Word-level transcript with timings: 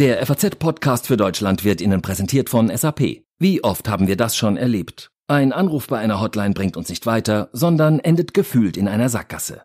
Der 0.00 0.24
FAZ-Podcast 0.24 1.08
für 1.08 1.18
Deutschland 1.18 1.62
wird 1.62 1.82
Ihnen 1.82 2.00
präsentiert 2.00 2.48
von 2.48 2.74
SAP. 2.74 3.22
Wie 3.38 3.62
oft 3.62 3.86
haben 3.86 4.08
wir 4.08 4.16
das 4.16 4.34
schon 4.34 4.56
erlebt? 4.56 5.10
Ein 5.28 5.52
Anruf 5.52 5.88
bei 5.88 5.98
einer 5.98 6.22
Hotline 6.22 6.54
bringt 6.54 6.78
uns 6.78 6.88
nicht 6.88 7.04
weiter, 7.04 7.50
sondern 7.52 7.98
endet 7.98 8.32
gefühlt 8.32 8.78
in 8.78 8.88
einer 8.88 9.10
Sackgasse. 9.10 9.64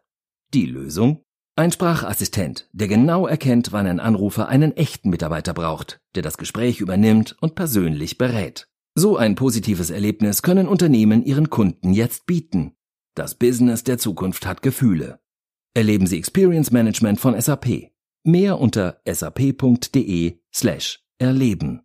Die 0.54 0.66
Lösung? 0.66 1.24
Ein 1.56 1.72
Sprachassistent, 1.72 2.68
der 2.74 2.90
genau 2.90 3.28
erkennt, 3.28 3.72
wann 3.72 3.88
ein 3.88 4.02
Anrufer 4.02 4.50
einen 4.50 4.76
echten 4.76 5.10
Mitarbeiter 5.10 5.54
braucht, 5.54 6.02
der 6.16 6.22
das 6.22 6.38
Gespräch 6.38 6.82
übernimmt 6.82 7.38
und 7.40 7.56
persönlich 7.56 8.18
berät. 8.18 8.68
So 8.94 9.16
ein 9.16 9.36
positives 9.36 9.90
Erlebnis 9.90 10.42
können 10.42 10.68
Unternehmen 10.68 11.24
ihren 11.24 11.50
Kunden 11.50 11.94
jetzt 11.94 12.26
bieten. 12.26 12.74
Das 13.16 13.36
Business 13.36 13.86
der 13.86 14.00
Zukunft 14.00 14.46
hat 14.46 14.62
Gefühle. 14.62 15.18
Erleben 15.74 16.08
Sie 16.08 16.18
Experience 16.18 16.72
Management 16.72 17.22
von 17.22 17.40
SAP. 17.40 17.95
Mehr 18.28 18.60
unter 18.60 18.98
sap.de 19.08 20.40
slash 20.52 21.00
erleben. 21.20 21.84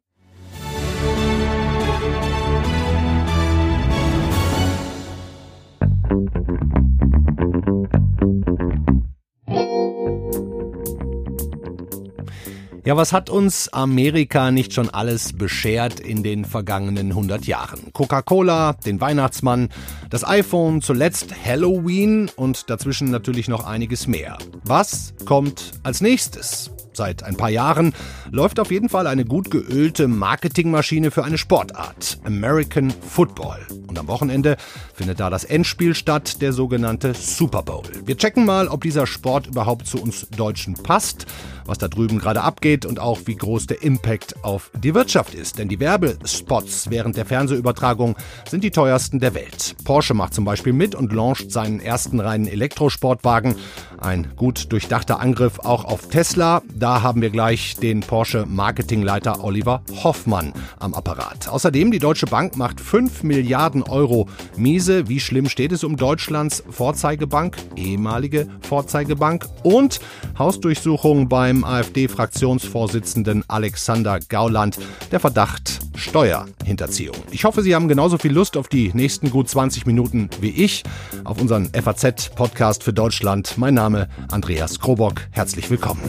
Ja, 12.82 12.96
was 12.96 13.12
hat 13.12 13.28
uns 13.28 13.70
Amerika 13.74 14.50
nicht 14.50 14.72
schon 14.72 14.88
alles 14.88 15.34
beschert 15.34 16.00
in 16.00 16.22
den 16.22 16.46
vergangenen 16.46 17.10
100 17.10 17.44
Jahren? 17.44 17.92
Coca-Cola, 17.92 18.72
den 18.86 19.02
Weihnachtsmann, 19.02 19.68
das 20.08 20.26
iPhone, 20.26 20.80
zuletzt 20.80 21.34
Halloween 21.44 22.30
und 22.36 22.70
dazwischen 22.70 23.10
natürlich 23.10 23.48
noch 23.48 23.66
einiges 23.66 24.06
mehr. 24.06 24.38
Was 24.64 25.12
kommt 25.26 25.72
als 25.82 26.00
nächstes? 26.00 26.70
Seit 26.92 27.22
ein 27.22 27.36
paar 27.36 27.50
Jahren 27.50 27.94
läuft 28.30 28.58
auf 28.58 28.70
jeden 28.70 28.88
Fall 28.88 29.06
eine 29.06 29.24
gut 29.24 29.50
geölte 29.50 30.08
Marketingmaschine 30.08 31.10
für 31.10 31.22
eine 31.22 31.38
Sportart, 31.38 32.18
American 32.24 32.90
Football. 32.90 33.58
Und 33.86 33.98
am 33.98 34.08
Wochenende 34.08 34.56
findet 35.00 35.18
da 35.18 35.30
das 35.30 35.44
Endspiel 35.44 35.94
statt, 35.94 36.42
der 36.42 36.52
sogenannte 36.52 37.14
Super 37.14 37.62
Bowl. 37.62 37.84
Wir 38.04 38.18
checken 38.18 38.44
mal, 38.44 38.68
ob 38.68 38.82
dieser 38.82 39.06
Sport 39.06 39.46
überhaupt 39.46 39.86
zu 39.86 39.96
uns 39.96 40.28
Deutschen 40.28 40.74
passt 40.74 41.24
was 41.70 41.78
da 41.78 41.86
drüben 41.86 42.18
gerade 42.18 42.42
abgeht 42.42 42.84
und 42.84 42.98
auch 42.98 43.20
wie 43.26 43.36
groß 43.36 43.68
der 43.68 43.82
Impact 43.82 44.44
auf 44.44 44.72
die 44.82 44.92
Wirtschaft 44.92 45.34
ist. 45.34 45.56
Denn 45.58 45.68
die 45.68 45.78
Werbespots 45.78 46.90
während 46.90 47.16
der 47.16 47.24
Fernsehübertragung 47.24 48.16
sind 48.48 48.64
die 48.64 48.72
teuersten 48.72 49.20
der 49.20 49.34
Welt. 49.34 49.76
Porsche 49.84 50.12
macht 50.12 50.34
zum 50.34 50.44
Beispiel 50.44 50.72
mit 50.72 50.96
und 50.96 51.12
launcht 51.12 51.52
seinen 51.52 51.78
ersten 51.78 52.18
reinen 52.18 52.48
Elektrosportwagen. 52.48 53.54
Ein 53.98 54.32
gut 54.34 54.72
durchdachter 54.72 55.20
Angriff 55.20 55.60
auch 55.60 55.84
auf 55.84 56.08
Tesla. 56.08 56.62
Da 56.74 57.02
haben 57.02 57.22
wir 57.22 57.30
gleich 57.30 57.76
den 57.76 58.00
Porsche 58.00 58.46
Marketingleiter 58.48 59.44
Oliver 59.44 59.82
Hoffmann 60.02 60.52
am 60.80 60.92
Apparat. 60.92 61.48
Außerdem 61.48 61.92
die 61.92 62.00
Deutsche 62.00 62.26
Bank 62.26 62.56
macht 62.56 62.80
5 62.80 63.22
Milliarden 63.22 63.84
Euro 63.84 64.28
miese. 64.56 64.89
Wie 64.90 65.20
schlimm 65.20 65.48
steht 65.48 65.70
es 65.70 65.84
um 65.84 65.96
Deutschlands 65.96 66.64
Vorzeigebank, 66.68 67.56
ehemalige 67.76 68.48
Vorzeigebank 68.62 69.46
und 69.62 70.00
Hausdurchsuchung 70.36 71.28
beim 71.28 71.64
AfD-Fraktionsvorsitzenden 71.64 73.44
Alexander 73.48 74.18
Gauland 74.28 74.78
der 75.12 75.20
Verdacht 75.20 75.78
Steuerhinterziehung. 75.94 77.14
Ich 77.30 77.44
hoffe, 77.44 77.62
Sie 77.62 77.74
haben 77.74 77.86
genauso 77.86 78.18
viel 78.18 78.32
Lust 78.32 78.56
auf 78.56 78.66
die 78.66 78.90
nächsten 78.92 79.30
gut 79.30 79.48
20 79.48 79.86
Minuten 79.86 80.28
wie 80.40 80.50
ich 80.50 80.82
auf 81.22 81.40
unseren 81.40 81.70
FAZ-Podcast 81.72 82.82
für 82.82 82.92
Deutschland. 82.92 83.56
Mein 83.58 83.74
Name 83.74 84.08
Andreas 84.30 84.80
Krobock. 84.80 85.22
Herzlich 85.30 85.70
willkommen. 85.70 86.02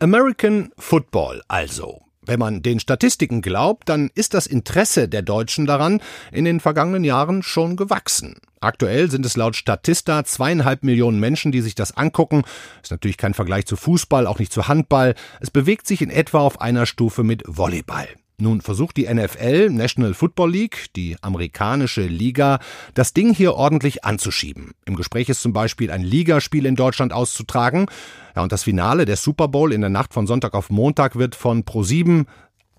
American 0.00 0.70
Football 0.78 1.42
also. 1.48 2.11
Wenn 2.24 2.38
man 2.38 2.62
den 2.62 2.78
Statistiken 2.78 3.42
glaubt, 3.42 3.88
dann 3.88 4.10
ist 4.14 4.34
das 4.34 4.46
Interesse 4.46 5.08
der 5.08 5.22
Deutschen 5.22 5.66
daran 5.66 6.00
in 6.30 6.44
den 6.44 6.60
vergangenen 6.60 7.02
Jahren 7.02 7.42
schon 7.42 7.76
gewachsen. 7.76 8.36
Aktuell 8.60 9.10
sind 9.10 9.26
es 9.26 9.36
laut 9.36 9.56
Statista 9.56 10.24
zweieinhalb 10.24 10.84
Millionen 10.84 11.18
Menschen, 11.18 11.50
die 11.50 11.60
sich 11.62 11.74
das 11.74 11.96
angucken. 11.96 12.44
Ist 12.80 12.92
natürlich 12.92 13.16
kein 13.16 13.34
Vergleich 13.34 13.66
zu 13.66 13.74
Fußball, 13.74 14.28
auch 14.28 14.38
nicht 14.38 14.52
zu 14.52 14.68
Handball. 14.68 15.16
Es 15.40 15.50
bewegt 15.50 15.88
sich 15.88 16.00
in 16.00 16.10
etwa 16.10 16.38
auf 16.38 16.60
einer 16.60 16.86
Stufe 16.86 17.24
mit 17.24 17.42
Volleyball. 17.46 18.06
Nun 18.42 18.60
versucht 18.60 18.96
die 18.96 19.06
NFL, 19.06 19.70
National 19.70 20.14
Football 20.14 20.50
League, 20.50 20.86
die 20.96 21.16
amerikanische 21.22 22.02
Liga, 22.02 22.58
das 22.92 23.14
Ding 23.14 23.32
hier 23.32 23.54
ordentlich 23.54 24.04
anzuschieben. 24.04 24.72
Im 24.84 24.96
Gespräch 24.96 25.28
ist 25.28 25.42
zum 25.42 25.52
Beispiel 25.52 25.92
ein 25.92 26.02
Ligaspiel 26.02 26.66
in 26.66 26.74
Deutschland 26.74 27.12
auszutragen. 27.12 27.86
Ja, 28.34 28.42
und 28.42 28.50
das 28.50 28.64
Finale 28.64 29.04
der 29.04 29.16
Super 29.16 29.46
Bowl 29.46 29.72
in 29.72 29.80
der 29.80 29.90
Nacht 29.90 30.12
von 30.12 30.26
Sonntag 30.26 30.54
auf 30.54 30.70
Montag 30.70 31.14
wird 31.14 31.36
von 31.36 31.62
Pro7 31.62 32.26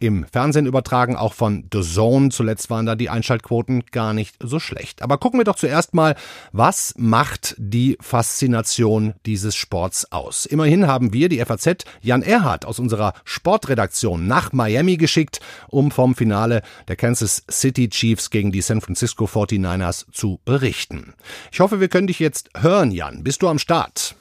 im 0.03 0.25
Fernsehen 0.25 0.65
übertragen, 0.65 1.15
auch 1.15 1.33
von 1.33 1.63
The 1.71 1.81
Zone. 1.81 2.27
Zuletzt 2.27 2.69
waren 2.69 2.85
da 2.85 2.95
die 2.95 3.09
Einschaltquoten 3.09 3.85
gar 3.89 4.13
nicht 4.13 4.35
so 4.43 4.59
schlecht. 4.59 5.01
Aber 5.01 5.17
gucken 5.17 5.39
wir 5.39 5.45
doch 5.45 5.55
zuerst 5.55 5.93
mal, 5.93 6.15
was 6.51 6.93
macht 6.97 7.55
die 7.57 7.97
Faszination 8.01 9.13
dieses 9.25 9.55
Sports 9.55 10.11
aus? 10.11 10.45
Immerhin 10.45 10.87
haben 10.87 11.13
wir, 11.13 11.29
die 11.29 11.39
FAZ, 11.39 11.85
Jan 12.01 12.21
Erhardt 12.21 12.65
aus 12.65 12.79
unserer 12.79 13.13
Sportredaktion 13.23 14.27
nach 14.27 14.51
Miami 14.51 14.97
geschickt, 14.97 15.39
um 15.69 15.89
vom 15.89 16.15
Finale 16.15 16.63
der 16.89 16.97
Kansas 16.97 17.43
City 17.49 17.87
Chiefs 17.87 18.29
gegen 18.29 18.51
die 18.51 18.61
San 18.61 18.81
Francisco 18.81 19.23
49ers 19.23 20.05
zu 20.11 20.41
berichten. 20.43 21.13
Ich 21.53 21.61
hoffe, 21.61 21.79
wir 21.79 21.87
können 21.87 22.07
dich 22.07 22.19
jetzt 22.19 22.49
hören, 22.57 22.91
Jan. 22.91 23.23
Bist 23.23 23.41
du 23.41 23.47
am 23.47 23.57
Start? 23.57 24.17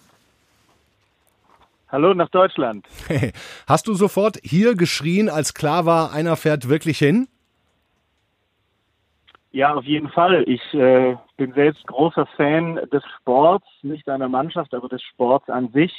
Hallo 1.93 2.15
nach 2.15 2.31
Deutschland. 2.31 2.89
Hast 3.69 3.87
du 3.87 3.93
sofort 3.93 4.39
hier 4.43 4.75
geschrien, 4.75 5.29
als 5.29 5.53
klar 5.53 5.85
war, 5.85 6.11
einer 6.15 6.37
fährt 6.37 6.71
wirklich 6.71 6.97
hin? 6.97 7.29
Ja, 9.51 9.75
auf 9.75 9.85
jeden 9.85 10.09
Fall. 10.09 10.43
Ich 10.49 10.63
äh, 10.73 11.19
bin 11.37 11.53
selbst 11.53 11.87
großer 11.87 12.25
Fan 12.39 12.77
des 12.91 13.03
Sports, 13.19 13.67
nicht 13.83 14.09
einer 14.09 14.31
Mannschaft, 14.31 14.73
aber 14.73 14.89
des 14.89 15.03
Sports 15.03 15.51
an 15.51 15.69
sich 15.73 15.93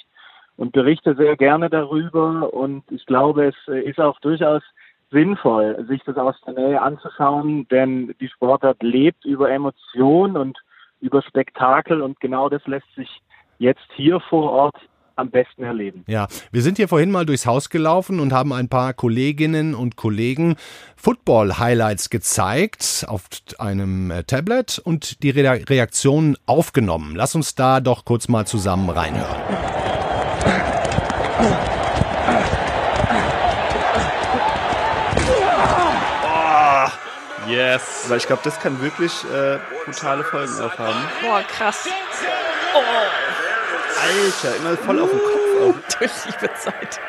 und 0.57 0.71
berichte 0.71 1.13
sehr 1.13 1.37
gerne 1.37 1.69
darüber. 1.69 2.51
Und 2.51 2.83
ich 2.91 3.05
glaube, 3.05 3.49
es 3.49 3.55
äh, 3.67 3.87
ist 3.87 3.99
auch 3.99 4.19
durchaus 4.21 4.63
sinnvoll, 5.11 5.85
sich 5.87 6.01
das 6.05 6.17
aus 6.17 6.35
der 6.47 6.55
Nähe 6.55 6.81
anzuschauen, 6.81 7.67
denn 7.67 8.15
die 8.19 8.29
Sportart 8.29 8.81
lebt 8.81 9.25
über 9.25 9.51
Emotion 9.51 10.37
und 10.37 10.57
über 11.01 11.21
Spektakel 11.21 12.01
und 12.01 12.19
genau 12.19 12.49
das 12.49 12.65
lässt 12.65 12.91
sich 12.95 13.21
jetzt 13.59 13.87
hier 13.95 14.19
vor 14.19 14.51
Ort 14.51 14.77
am 15.15 15.29
besten 15.29 15.63
erleben. 15.63 16.03
Ja, 16.07 16.27
wir 16.51 16.61
sind 16.61 16.77
hier 16.77 16.87
vorhin 16.87 17.11
mal 17.11 17.25
durchs 17.25 17.45
Haus 17.45 17.69
gelaufen 17.69 18.19
und 18.19 18.33
haben 18.33 18.53
ein 18.53 18.69
paar 18.69 18.93
Kolleginnen 18.93 19.75
und 19.75 19.95
Kollegen 19.95 20.55
Football-Highlights 20.95 22.09
gezeigt 22.09 23.05
auf 23.07 23.25
einem 23.57 24.11
äh, 24.11 24.23
Tablet 24.23 24.79
und 24.79 25.21
die 25.23 25.29
Re 25.29 25.63
Reaktionen 25.69 26.37
aufgenommen. 26.45 27.15
Lass 27.15 27.35
uns 27.35 27.55
da 27.55 27.79
doch 27.79 28.05
kurz 28.05 28.27
mal 28.27 28.47
zusammen 28.47 28.89
reinhören. 28.89 29.41
Yes. 37.47 38.05
Weil 38.07 38.17
ich 38.17 38.27
glaube, 38.27 38.41
das 38.43 38.59
kann 38.59 38.81
wirklich 38.81 39.11
äh, 39.25 39.59
brutale 39.85 40.23
Folgen 40.23 40.59
aufhaben. 40.59 41.01
Boah, 41.21 41.41
krass. 41.43 41.87
Oh. 42.75 43.32
Alter, 44.03 44.57
immer 44.57 44.77
voll 44.77 44.99
auf 44.99 45.09
dem 45.09 45.19
Kopf. 45.19 45.97
Durch 45.99 46.11
liebe 46.25 46.53
Zeit. 46.55 46.99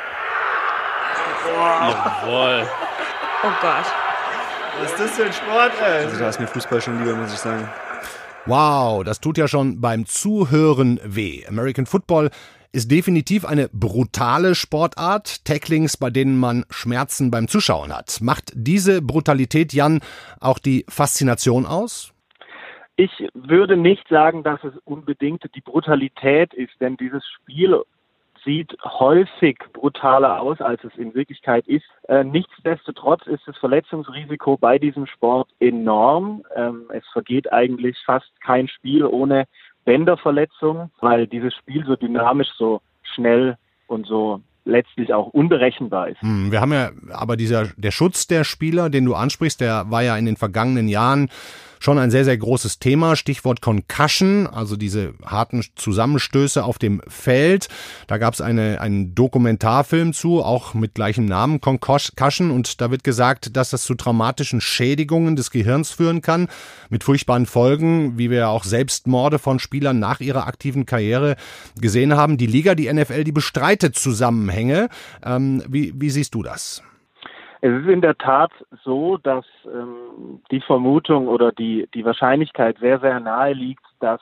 Jawohl. 1.47 2.67
Oh 3.43 3.53
Gott. 3.61 3.87
Was 4.81 4.91
ist 4.91 5.01
das 5.01 5.11
für 5.13 5.25
ein 5.25 5.33
Sport, 5.33 5.73
ey? 5.81 6.05
Also 6.05 6.19
da 6.19 6.29
ist 6.29 6.41
mir 6.41 6.47
Fußball 6.47 6.81
schon 6.81 6.99
lieber, 6.99 7.15
muss 7.17 7.33
ich 7.33 7.39
sagen. 7.39 7.69
Wow, 8.47 9.05
das 9.05 9.21
tut 9.21 9.39
ja 9.39 9.49
schon 9.49 9.81
beim 9.81 10.07
Zuhören 10.07 11.01
weh. 11.05 11.47
American 11.47 11.87
Football 11.87 12.31
ist 12.73 12.91
definitiv 12.91 13.45
eine 13.45 13.69
brutale 13.73 14.55
Sportart, 14.55 15.45
Tacklings, 15.45 15.97
bei 15.97 16.11
denen 16.11 16.37
man 16.37 16.65
Schmerzen 16.71 17.31
beim 17.31 17.47
Zuschauen 17.47 17.95
hat. 17.95 18.21
Macht 18.21 18.53
diese 18.55 19.01
Brutalität, 19.01 19.73
Jan, 19.73 20.01
auch 20.41 20.59
die 20.59 20.85
Faszination 20.89 21.67
aus? 21.67 22.14
Ich 22.97 23.29
würde 23.35 23.77
nicht 23.77 24.07
sagen, 24.09 24.43
dass 24.45 24.63
es 24.63 24.75
unbedingt 24.85 25.43
die 25.55 25.61
Brutalität 25.61 26.55
ist, 26.55 26.73
denn 26.81 26.97
dieses 26.97 27.25
Spiel 27.27 27.83
sieht 28.45 28.77
häufig 28.85 29.59
brutaler 29.73 30.41
aus, 30.41 30.61
als 30.61 30.85
es 30.85 30.95
in 30.97 31.15
Wirklichkeit 31.15 31.67
ist. 31.67 31.87
Äh, 32.09 32.25
nichtsdestotrotz 32.25 33.27
ist 33.27 33.43
das 33.47 33.57
Verletzungsrisiko 33.57 34.57
bei 34.59 34.79
diesem 34.79 35.07
Sport 35.07 35.49
enorm. 35.61 36.45
Ähm, 36.55 36.85
es 36.93 37.05
vergeht 37.13 37.53
eigentlich 37.53 37.97
fast 38.05 38.31
kein 38.43 38.69
Spiel 38.69 39.05
ohne 39.05 39.47
Bänderverletzung, 39.85 40.91
weil 41.01 41.27
dieses 41.27 41.55
Spiel 41.55 41.85
so 41.87 41.97
dynamisch, 41.97 42.49
so 42.57 42.81
schnell 43.15 43.57
und 43.87 44.07
so 44.07 44.41
letztlich 44.65 45.13
auch 45.13 45.29
unberechenbar 45.29 46.09
ist. 46.09 46.23
Hm, 46.23 46.51
wir 46.51 46.61
haben 46.61 46.73
ja 46.73 46.91
aber 47.13 47.37
dieser 47.37 47.69
der 47.77 47.91
Schutz 47.91 48.27
der 48.27 48.45
Spieler, 48.45 48.89
den 48.89 49.05
du 49.05 49.15
ansprichst, 49.15 49.61
der 49.61 49.91
war 49.91 50.03
ja 50.03 50.17
in 50.17 50.25
den 50.25 50.37
vergangenen 50.37 50.89
Jahren 50.89 51.29
schon 51.85 51.99
ein 51.99 52.11
sehr, 52.11 52.25
sehr 52.25 52.39
großes 52.39 52.79
Thema. 52.79 53.15
Stichwort 53.15 53.61
Concussion, 53.61 54.47
also 54.47 54.75
diese 54.77 55.13
harten 55.25 55.63
Zusammenstöße 55.77 56.65
auf 56.65 56.79
dem 56.79 57.03
Feld. 57.09 57.69
Da 58.07 58.17
gab 58.17 58.33
es 58.33 58.41
eine, 58.41 58.81
einen 58.81 59.15
Dokumentarfilm 59.15 60.15
zu, 60.15 60.43
auch 60.43 60.73
mit 60.73 60.95
gleichem 60.95 61.27
Namen, 61.27 61.61
Concussion. 61.61 62.51
Und 62.51 62.81
da 62.81 62.91
wird 62.91 63.05
gesagt, 63.05 63.55
dass 63.57 63.69
das 63.69 63.85
zu 63.85 63.95
traumatischen 63.95 64.63
Schädigungen 64.63 65.37
des 65.37 65.51
Gehirns 65.51 65.91
führen 65.91 66.23
kann, 66.23 66.49
mit 66.89 67.05
furchtbaren 67.05 67.45
Folgen, 67.45 68.17
wie 68.17 68.31
wir 68.31 68.49
auch 68.49 68.65
Selbstmorde 68.65 69.39
von 69.39 69.59
Spielern 69.59 69.99
nach 69.99 70.21
ihrer 70.21 70.47
aktiven 70.47 70.87
Karriere 70.87 71.37
gesehen 71.79 72.17
haben. 72.17 72.39
Die 72.39 72.47
Liga, 72.47 72.75
die 72.75 72.91
NFL, 72.91 73.25
die 73.25 73.33
bestreitet 73.33 73.95
Zusammenhänge. 73.95 74.89
Ähm, 75.23 75.63
wie, 75.69 75.93
wie 75.95 76.09
siehst 76.09 76.35
du 76.35 76.43
das? 76.43 76.83
Es 77.61 77.73
ist 77.73 77.89
in 77.89 78.03
der 78.03 78.17
Tat 78.19 78.53
so, 78.85 79.17
dass 79.17 79.47
ähm, 79.67 80.04
die 80.51 80.61
Vermutung 80.61 81.29
oder 81.29 81.53
die, 81.53 81.89
die 81.95 82.05
Wahrscheinlichkeit 82.05 82.79
sehr, 82.79 83.01
sehr 83.01 83.21
nahe 83.21 83.53
liegt, 83.53 83.85
dass 84.01 84.21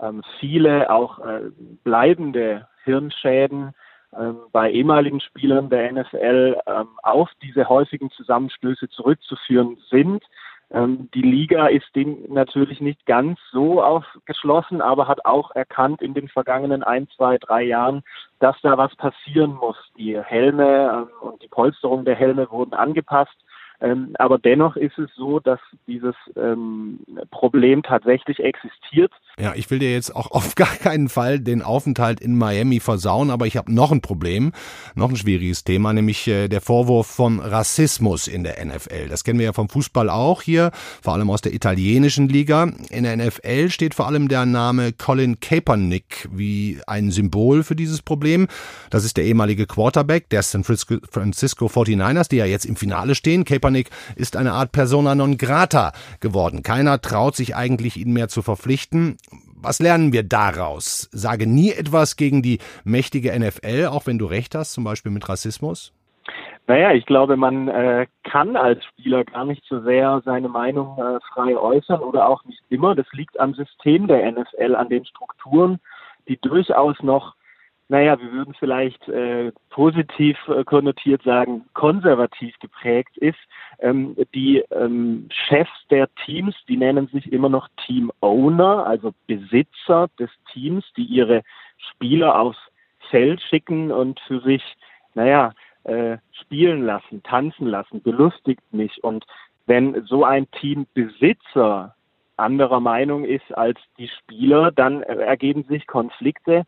ähm, 0.00 0.22
viele 0.40 0.90
auch 0.90 1.18
äh, 1.18 1.50
bleibende 1.84 2.68
Hirnschäden 2.84 3.74
ähm, 4.16 4.38
bei 4.52 4.70
ehemaligen 4.70 5.20
Spielern 5.20 5.68
der 5.68 5.92
NFL 5.92 6.60
ähm, 6.66 6.88
auf 7.02 7.30
diese 7.42 7.68
häufigen 7.68 8.10
Zusammenstöße 8.10 8.88
zurückzuführen 8.88 9.76
sind. 9.90 10.24
Ähm, 10.70 11.08
die 11.14 11.22
Liga 11.22 11.66
ist 11.66 11.94
dem 11.94 12.24
natürlich 12.28 12.80
nicht 12.80 13.04
ganz 13.06 13.38
so 13.52 13.82
aufgeschlossen, 13.82 14.80
aber 14.80 15.08
hat 15.08 15.24
auch 15.24 15.50
erkannt 15.54 16.02
in 16.02 16.14
den 16.14 16.28
vergangenen 16.28 16.82
ein, 16.82 17.08
zwei, 17.16 17.38
drei 17.38 17.62
Jahren, 17.62 18.02
dass 18.38 18.56
da 18.62 18.76
was 18.76 18.94
passieren 18.96 19.54
muss. 19.54 19.76
Die 19.96 20.18
Helme 20.20 21.08
ähm, 21.22 21.28
und 21.28 21.42
die 21.42 21.48
Polsterung 21.48 22.04
der 22.04 22.16
Helme 22.16 22.50
wurden 22.50 22.74
angepasst. 22.74 23.36
Ähm, 23.80 24.14
aber 24.18 24.38
dennoch 24.38 24.76
ist 24.76 24.98
es 24.98 25.08
so, 25.16 25.38
dass 25.38 25.60
dieses 25.86 26.14
ähm, 26.36 26.98
Problem 27.30 27.82
tatsächlich 27.84 28.40
existiert. 28.40 29.12
Ja, 29.38 29.54
ich 29.54 29.70
will 29.70 29.78
dir 29.78 29.92
jetzt 29.92 30.14
auch 30.16 30.30
auf 30.32 30.56
gar 30.56 30.74
keinen 30.74 31.08
Fall 31.08 31.38
den 31.38 31.62
Aufenthalt 31.62 32.20
in 32.20 32.36
Miami 32.36 32.80
versauen, 32.80 33.30
aber 33.30 33.46
ich 33.46 33.56
habe 33.56 33.72
noch 33.72 33.92
ein 33.92 34.00
Problem, 34.00 34.52
noch 34.96 35.10
ein 35.10 35.16
schwieriges 35.16 35.62
Thema, 35.62 35.92
nämlich 35.92 36.26
äh, 36.26 36.48
der 36.48 36.60
Vorwurf 36.60 37.06
von 37.06 37.38
Rassismus 37.38 38.26
in 38.26 38.42
der 38.42 38.64
NFL. 38.64 39.08
Das 39.08 39.22
kennen 39.22 39.38
wir 39.38 39.46
ja 39.46 39.52
vom 39.52 39.68
Fußball 39.68 40.10
auch 40.10 40.42
hier, 40.42 40.72
vor 41.00 41.14
allem 41.14 41.30
aus 41.30 41.40
der 41.40 41.54
italienischen 41.54 42.28
Liga. 42.28 42.64
In 42.90 43.04
der 43.04 43.16
NFL 43.16 43.70
steht 43.70 43.94
vor 43.94 44.08
allem 44.08 44.28
der 44.28 44.44
Name 44.44 44.92
Colin 44.92 45.38
Kaepernick 45.38 46.28
wie 46.32 46.80
ein 46.88 47.12
Symbol 47.12 47.62
für 47.62 47.76
dieses 47.76 48.02
Problem. 48.02 48.48
Das 48.90 49.04
ist 49.04 49.16
der 49.16 49.24
ehemalige 49.24 49.66
Quarterback 49.66 50.28
der 50.30 50.42
San 50.42 50.64
Francisco 50.64 51.66
49ers, 51.66 52.28
die 52.28 52.36
ja 52.36 52.44
jetzt 52.44 52.64
im 52.64 52.74
Finale 52.74 53.14
stehen. 53.14 53.44
Kaepernick 53.44 53.67
ist 54.16 54.36
eine 54.36 54.52
Art 54.52 54.72
Persona 54.72 55.14
non 55.14 55.36
grata 55.36 55.92
geworden. 56.20 56.62
Keiner 56.62 57.00
traut 57.00 57.36
sich 57.36 57.56
eigentlich, 57.56 57.96
ihn 57.96 58.12
mehr 58.12 58.28
zu 58.28 58.42
verpflichten. 58.42 59.16
Was 59.54 59.80
lernen 59.80 60.12
wir 60.12 60.22
daraus? 60.22 61.08
Sage 61.12 61.46
nie 61.46 61.72
etwas 61.72 62.16
gegen 62.16 62.42
die 62.42 62.58
mächtige 62.84 63.38
NFL, 63.38 63.86
auch 63.90 64.06
wenn 64.06 64.18
du 64.18 64.26
recht 64.26 64.54
hast, 64.54 64.72
zum 64.72 64.84
Beispiel 64.84 65.12
mit 65.12 65.28
Rassismus? 65.28 65.92
Naja, 66.68 66.92
ich 66.92 67.06
glaube, 67.06 67.38
man 67.38 67.68
äh, 67.68 68.06
kann 68.24 68.54
als 68.54 68.84
Spieler 68.84 69.24
gar 69.24 69.46
nicht 69.46 69.64
so 69.66 69.80
sehr 69.80 70.20
seine 70.26 70.48
Meinung 70.48 70.98
äh, 70.98 71.18
frei 71.32 71.56
äußern 71.56 72.00
oder 72.00 72.28
auch 72.28 72.44
nicht 72.44 72.60
immer. 72.68 72.94
Das 72.94 73.06
liegt 73.12 73.40
am 73.40 73.54
System 73.54 74.06
der 74.06 74.30
NFL, 74.30 74.74
an 74.74 74.90
den 74.90 75.06
Strukturen, 75.06 75.80
die 76.28 76.36
durchaus 76.36 77.02
noch 77.02 77.34
naja, 77.90 78.20
wir 78.20 78.32
würden 78.32 78.54
vielleicht 78.58 79.08
äh, 79.08 79.50
positiv 79.70 80.36
äh, 80.48 80.62
konnotiert 80.64 81.22
sagen, 81.22 81.64
konservativ 81.72 82.58
geprägt 82.58 83.16
ist. 83.16 83.38
Ähm, 83.78 84.14
die 84.34 84.58
ähm, 84.70 85.28
Chefs 85.30 85.70
der 85.90 86.08
Teams, 86.26 86.54
die 86.68 86.76
nennen 86.76 87.08
sich 87.08 87.32
immer 87.32 87.48
noch 87.48 87.68
Team 87.86 88.12
Owner, 88.20 88.86
also 88.86 89.14
Besitzer 89.26 90.08
des 90.18 90.30
Teams, 90.52 90.84
die 90.98 91.04
ihre 91.04 91.42
Spieler 91.78 92.38
aufs 92.38 92.58
Feld 93.10 93.40
schicken 93.40 93.90
und 93.90 94.20
für 94.20 94.40
sich, 94.40 94.62
naja, 95.14 95.52
äh, 95.84 96.18
spielen 96.32 96.84
lassen, 96.84 97.22
tanzen 97.22 97.66
lassen, 97.66 98.02
belustigt 98.02 98.62
mich. 98.70 99.02
Und 99.02 99.24
wenn 99.64 100.04
so 100.04 100.24
ein 100.24 100.50
Teambesitzer 100.50 101.94
anderer 102.36 102.80
Meinung 102.80 103.24
ist 103.24 103.56
als 103.56 103.78
die 103.96 104.08
Spieler, 104.08 104.70
dann 104.70 105.02
ergeben 105.02 105.64
sich 105.64 105.86
Konflikte 105.86 106.66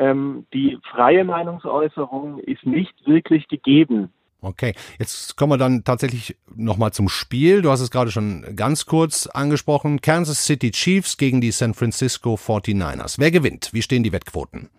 ähm, 0.00 0.46
die 0.54 0.78
freie 0.90 1.24
Meinungsäußerung 1.24 2.38
ist 2.38 2.64
nicht 2.64 2.94
wirklich 3.06 3.46
gegeben. 3.48 4.10
Okay, 4.42 4.72
jetzt 4.98 5.36
kommen 5.36 5.52
wir 5.52 5.58
dann 5.58 5.84
tatsächlich 5.84 6.34
nochmal 6.56 6.92
zum 6.92 7.10
Spiel. 7.10 7.60
Du 7.60 7.70
hast 7.70 7.82
es 7.82 7.90
gerade 7.90 8.10
schon 8.10 8.56
ganz 8.56 8.86
kurz 8.86 9.26
angesprochen. 9.26 10.00
Kansas 10.00 10.46
City 10.46 10.70
Chiefs 10.70 11.18
gegen 11.18 11.42
die 11.42 11.50
San 11.50 11.74
Francisco 11.74 12.34
49ers. 12.34 13.18
Wer 13.18 13.30
gewinnt? 13.30 13.68
Wie 13.74 13.82
stehen 13.82 14.02
die 14.02 14.12
Wettquoten? 14.12 14.70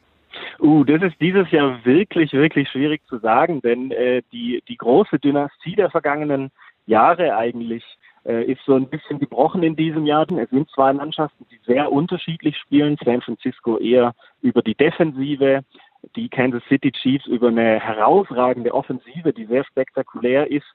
Uh, 0.59 0.83
das 0.83 1.03
ist 1.03 1.15
dieses 1.21 1.49
Jahr 1.51 1.85
wirklich, 1.85 2.33
wirklich 2.33 2.69
schwierig 2.69 3.01
zu 3.07 3.19
sagen, 3.19 3.61
denn 3.61 3.91
äh, 3.91 4.23
die, 4.31 4.63
die 4.67 4.77
große 4.77 5.19
Dynastie 5.19 5.75
der 5.75 5.91
vergangenen 5.91 6.49
Jahre 6.87 7.35
eigentlich 7.35 7.83
ist 8.23 8.61
so 8.65 8.75
ein 8.75 8.87
bisschen 8.87 9.19
gebrochen 9.19 9.63
in 9.63 9.75
diesem 9.75 10.05
Jahr. 10.05 10.29
Es 10.31 10.49
sind 10.51 10.69
zwei 10.69 10.93
Mannschaften, 10.93 11.45
die 11.49 11.59
sehr 11.65 11.91
unterschiedlich 11.91 12.55
spielen. 12.57 12.97
San 13.03 13.21
Francisco 13.21 13.77
eher 13.77 14.13
über 14.41 14.61
die 14.61 14.75
Defensive, 14.75 15.61
die 16.15 16.29
Kansas 16.29 16.63
City 16.67 16.91
Chiefs 16.91 17.25
über 17.25 17.47
eine 17.47 17.79
herausragende 17.79 18.73
Offensive, 18.73 19.33
die 19.33 19.45
sehr 19.45 19.63
spektakulär 19.63 20.49
ist. 20.51 20.67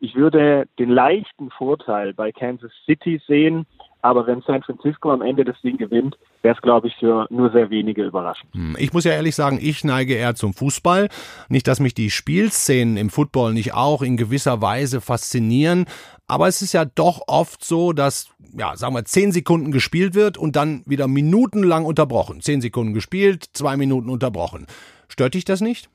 Ich 0.00 0.14
würde 0.14 0.66
den 0.78 0.90
leichten 0.90 1.50
Vorteil 1.50 2.14
bei 2.14 2.32
Kansas 2.32 2.72
City 2.84 3.20
sehen, 3.26 3.66
aber 4.04 4.26
wenn 4.26 4.42
San 4.42 4.62
Francisco 4.62 5.10
am 5.10 5.22
Ende 5.22 5.46
das 5.46 5.58
Ding 5.62 5.78
gewinnt, 5.78 6.18
wäre 6.42 6.54
es, 6.54 6.60
glaube 6.60 6.88
ich, 6.88 6.96
für 6.96 7.26
nur 7.30 7.50
sehr 7.52 7.70
wenige 7.70 8.04
überraschend. 8.04 8.52
Hm, 8.52 8.76
ich 8.78 8.92
muss 8.92 9.04
ja 9.04 9.12
ehrlich 9.12 9.34
sagen, 9.34 9.58
ich 9.62 9.82
neige 9.82 10.14
eher 10.14 10.34
zum 10.34 10.52
Fußball. 10.52 11.08
Nicht, 11.48 11.66
dass 11.66 11.80
mich 11.80 11.94
die 11.94 12.10
Spielszenen 12.10 12.98
im 12.98 13.08
Football 13.08 13.54
nicht 13.54 13.72
auch 13.72 14.02
in 14.02 14.18
gewisser 14.18 14.60
Weise 14.60 15.00
faszinieren, 15.00 15.86
aber 16.28 16.48
es 16.48 16.60
ist 16.60 16.74
ja 16.74 16.84
doch 16.84 17.22
oft 17.28 17.64
so, 17.64 17.94
dass, 17.94 18.30
ja, 18.52 18.76
sagen 18.76 18.94
wir, 18.94 19.06
zehn 19.06 19.32
Sekunden 19.32 19.72
gespielt 19.72 20.14
wird 20.14 20.36
und 20.36 20.54
dann 20.54 20.82
wieder 20.84 21.08
minutenlang 21.08 21.86
unterbrochen. 21.86 22.42
Zehn 22.42 22.60
Sekunden 22.60 22.92
gespielt, 22.92 23.44
zwei 23.54 23.78
Minuten 23.78 24.10
unterbrochen. 24.10 24.66
Stört 25.08 25.32
dich 25.32 25.46
das 25.46 25.62
nicht? 25.62 25.88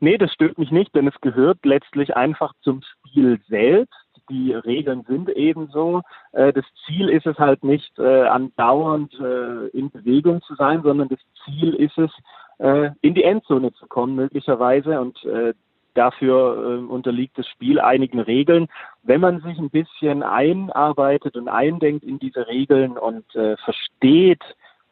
Nee, 0.00 0.18
das 0.18 0.30
stört 0.30 0.58
mich 0.58 0.70
nicht, 0.70 0.94
denn 0.94 1.08
es 1.08 1.18
gehört 1.22 1.64
letztlich 1.64 2.16
einfach 2.16 2.52
zum 2.60 2.82
Spiel 2.82 3.40
selbst 3.48 3.94
die 4.28 4.52
Regeln 4.52 5.04
sind 5.08 5.28
ebenso. 5.30 6.02
Äh, 6.32 6.52
das 6.52 6.64
Ziel 6.86 7.08
ist 7.08 7.26
es 7.26 7.38
halt 7.38 7.64
nicht, 7.64 7.98
äh, 7.98 8.22
andauernd 8.24 9.12
äh, 9.20 9.68
in 9.68 9.90
Bewegung 9.90 10.42
zu 10.42 10.54
sein, 10.54 10.82
sondern 10.82 11.08
das 11.08 11.20
Ziel 11.44 11.74
ist 11.74 11.96
es, 11.98 12.10
äh, 12.58 12.90
in 13.02 13.14
die 13.14 13.24
Endzone 13.24 13.72
zu 13.74 13.86
kommen, 13.86 14.14
möglicherweise. 14.14 15.00
Und 15.00 15.24
äh, 15.24 15.54
dafür 15.94 16.80
äh, 16.80 16.92
unterliegt 16.92 17.38
das 17.38 17.46
Spiel 17.46 17.80
einigen 17.80 18.20
Regeln. 18.20 18.68
Wenn 19.02 19.20
man 19.20 19.40
sich 19.40 19.58
ein 19.58 19.70
bisschen 19.70 20.22
einarbeitet 20.22 21.36
und 21.36 21.48
eindenkt 21.48 22.04
in 22.04 22.18
diese 22.18 22.46
Regeln 22.46 22.98
und 22.98 23.24
versteht, 23.64 24.42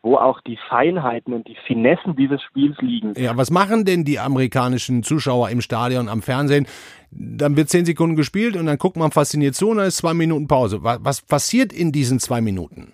wo 0.04 0.16
auch 0.16 0.40
die 0.42 0.58
Feinheiten 0.68 1.32
und 1.32 1.48
die 1.48 1.56
Finessen 1.66 2.14
dieses 2.14 2.42
Spiels 2.42 2.76
liegen. 2.80 3.14
Ja, 3.16 3.36
was 3.38 3.50
machen 3.50 3.86
denn 3.86 4.04
die 4.04 4.18
amerikanischen 4.18 5.02
Zuschauer 5.02 5.48
im 5.48 5.62
Stadion 5.62 6.10
am 6.10 6.20
Fernsehen? 6.20 6.66
Dann 7.10 7.56
wird 7.56 7.70
zehn 7.70 7.86
Sekunden 7.86 8.14
gespielt 8.14 8.54
und 8.54 8.66
dann 8.66 8.76
guckt 8.76 8.96
man 8.96 9.12
fasziniert 9.12 9.54
zu 9.54 9.70
und 9.70 9.78
dann 9.78 9.86
ist 9.86 9.96
zwei 9.96 10.12
Minuten 10.12 10.46
Pause. 10.46 10.80
Was 10.82 11.22
passiert 11.22 11.72
in 11.72 11.90
diesen 11.90 12.20
zwei 12.20 12.42
Minuten? 12.42 12.92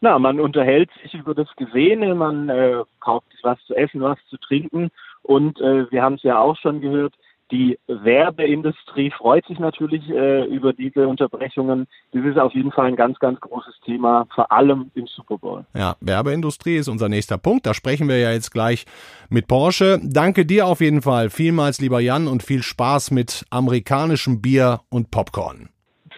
Na, 0.00 0.18
man 0.18 0.40
unterhält 0.40 0.90
sich 1.00 1.14
über 1.14 1.32
das 1.32 1.48
Gesehene, 1.56 2.16
man 2.16 2.48
äh, 2.48 2.82
kauft 2.98 3.30
sich 3.30 3.44
was 3.44 3.58
zu 3.66 3.76
essen, 3.76 4.00
was 4.00 4.18
zu 4.28 4.36
trinken 4.36 4.90
und 5.22 5.60
äh, 5.60 5.88
wir 5.92 6.02
haben 6.02 6.14
es 6.16 6.24
ja 6.24 6.40
auch 6.40 6.56
schon 6.56 6.80
gehört, 6.80 7.14
die 7.52 7.78
Werbeindustrie 7.86 9.10
freut 9.10 9.46
sich 9.46 9.58
natürlich 9.58 10.08
äh, 10.08 10.44
über 10.46 10.72
diese 10.72 11.06
Unterbrechungen. 11.06 11.86
Das 12.12 12.24
ist 12.24 12.38
auf 12.38 12.54
jeden 12.54 12.72
Fall 12.72 12.86
ein 12.86 12.96
ganz, 12.96 13.18
ganz 13.18 13.38
großes 13.40 13.74
Thema, 13.84 14.26
vor 14.34 14.50
allem 14.50 14.90
im 14.94 15.06
Super 15.06 15.36
Bowl. 15.36 15.64
Ja, 15.74 15.96
Werbeindustrie 16.00 16.76
ist 16.76 16.88
unser 16.88 17.10
nächster 17.10 17.36
Punkt. 17.36 17.66
Da 17.66 17.74
sprechen 17.74 18.08
wir 18.08 18.18
ja 18.18 18.32
jetzt 18.32 18.50
gleich 18.50 18.86
mit 19.28 19.48
Porsche. 19.48 20.00
Danke 20.02 20.46
dir 20.46 20.66
auf 20.66 20.80
jeden 20.80 21.02
Fall 21.02 21.28
vielmals, 21.28 21.80
lieber 21.80 22.00
Jan, 22.00 22.26
und 22.26 22.42
viel 22.42 22.62
Spaß 22.62 23.10
mit 23.10 23.44
amerikanischem 23.50 24.40
Bier 24.40 24.80
und 24.88 25.10
Popcorn. 25.10 25.68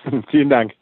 Vielen 0.31 0.51
Dank. 0.51 0.73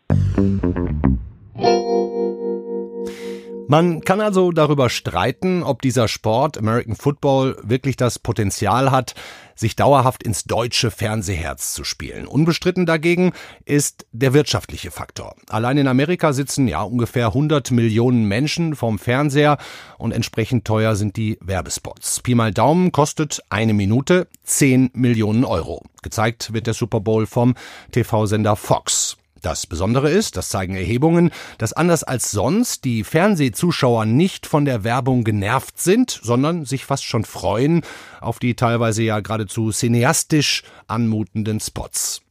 Man 3.69 4.01
kann 4.03 4.21
also 4.21 4.51
darüber 4.53 4.91
streiten, 4.91 5.63
ob 5.63 5.83
dieser 5.83 6.09
Sport 6.09 6.59
American 6.59 6.97
Football 6.97 7.57
wirklich 7.63 7.97
das 7.97 8.19
Potenzial 8.19 8.91
hat, 8.91 9.15
sich 9.55 9.77
dauerhaft 9.77 10.23
ins 10.23 10.45
deutsche 10.45 10.91
Fernsehherz 10.91 11.73
zu 11.73 11.85
spielen. 11.85 12.27
Unbestritten 12.27 12.87
dagegen 12.87 13.33
ist 13.65 14.07
der 14.13 14.35
wirtschaftliche 14.35 14.91
Faktor. 14.91 15.37
Allein 15.49 15.79
in 15.79 15.89
Amerika 15.89 16.33
sitzen 16.33 16.69
ja 16.69 16.83
ungefähr 16.83 17.29
100 17.29 17.71
Millionen 17.71 18.27
Menschen 18.27 18.75
vorm 18.75 18.99
Fernseher 18.99 19.59
und 19.97 20.13
entsprechend 20.13 20.65
teuer 20.67 20.97
sind 20.97 21.17
die 21.17 21.39
Werbespots. 21.41 22.21
Pi 22.21 22.35
mal 22.35 22.53
Daumen 22.53 22.93
kostet 22.93 23.41
eine 23.49 23.75
Minute 23.75 24.27
10 24.45 24.91
Millionen 24.95 25.45
Euro. 25.45 25.85
Gezeigt 26.03 26.53
wird 26.53 26.67
der 26.67 26.75
Super 26.75 27.01
Bowl 27.01 27.27
vom 27.27 27.55
TV-Sender 27.93 28.57
Fox. 28.57 29.17
Das 29.43 29.67
Besondere 29.67 30.09
ist, 30.09 30.37
das 30.37 30.51
zeigen 30.51 30.77
Erhebungen, 30.77 31.33
dass 31.59 31.73
anders 31.73 32.05
als 32.05 32.31
sonst 32.31 32.85
die 32.85 33.03
Fernsehzuschauer 33.03 34.07
nicht 34.07 34.47
von 34.47 34.65
der 34.65 34.85
Werbung 34.85 35.25
genervt 35.25 35.81
sind, 35.81 36.21
sondern 36.23 36.65
sich 36.65 36.85
fast 36.85 37.05
schon 37.05 37.25
freuen 37.25 37.83
auf 38.21 38.39
die 38.39 38.55
teilweise 38.55 39.03
ja 39.03 39.19
geradezu 39.19 39.73
cineastisch 39.73 40.63
anmutenden 40.87 41.59
Spots. 41.59 42.23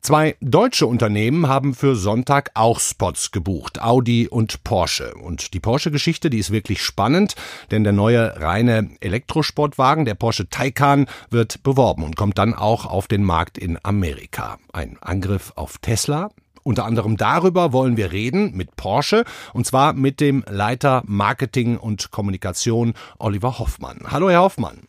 Zwei 0.00 0.36
deutsche 0.40 0.88
Unternehmen 0.88 1.48
haben 1.48 1.72
für 1.74 1.94
Sonntag 1.94 2.50
auch 2.54 2.80
Spots 2.80 3.30
gebucht, 3.30 3.80
Audi 3.80 4.26
und 4.28 4.64
Porsche. 4.64 5.14
Und 5.14 5.54
die 5.54 5.60
Porsche-Geschichte, 5.60 6.30
die 6.30 6.38
ist 6.38 6.50
wirklich 6.50 6.82
spannend, 6.82 7.34
denn 7.70 7.84
der 7.84 7.92
neue 7.92 8.40
reine 8.40 8.90
Elektrosportwagen, 9.00 10.04
der 10.04 10.14
Porsche 10.14 10.48
Taycan, 10.48 11.06
wird 11.30 11.62
beworben 11.62 12.02
und 12.02 12.16
kommt 12.16 12.38
dann 12.38 12.54
auch 12.54 12.86
auf 12.86 13.06
den 13.06 13.22
Markt 13.22 13.56
in 13.56 13.78
Amerika. 13.84 14.58
Ein 14.72 14.96
Angriff 15.00 15.52
auf 15.54 15.78
Tesla? 15.78 16.30
Unter 16.66 16.84
anderem 16.84 17.16
darüber 17.16 17.72
wollen 17.72 17.96
wir 17.96 18.10
reden 18.10 18.56
mit 18.56 18.74
Porsche 18.74 19.24
und 19.52 19.64
zwar 19.68 19.92
mit 19.92 20.20
dem 20.20 20.44
Leiter 20.50 21.04
Marketing 21.06 21.76
und 21.76 22.10
Kommunikation 22.10 22.94
Oliver 23.20 23.60
Hoffmann. 23.60 24.00
Hallo, 24.10 24.28
Herr 24.28 24.40
Hoffmann. 24.40 24.80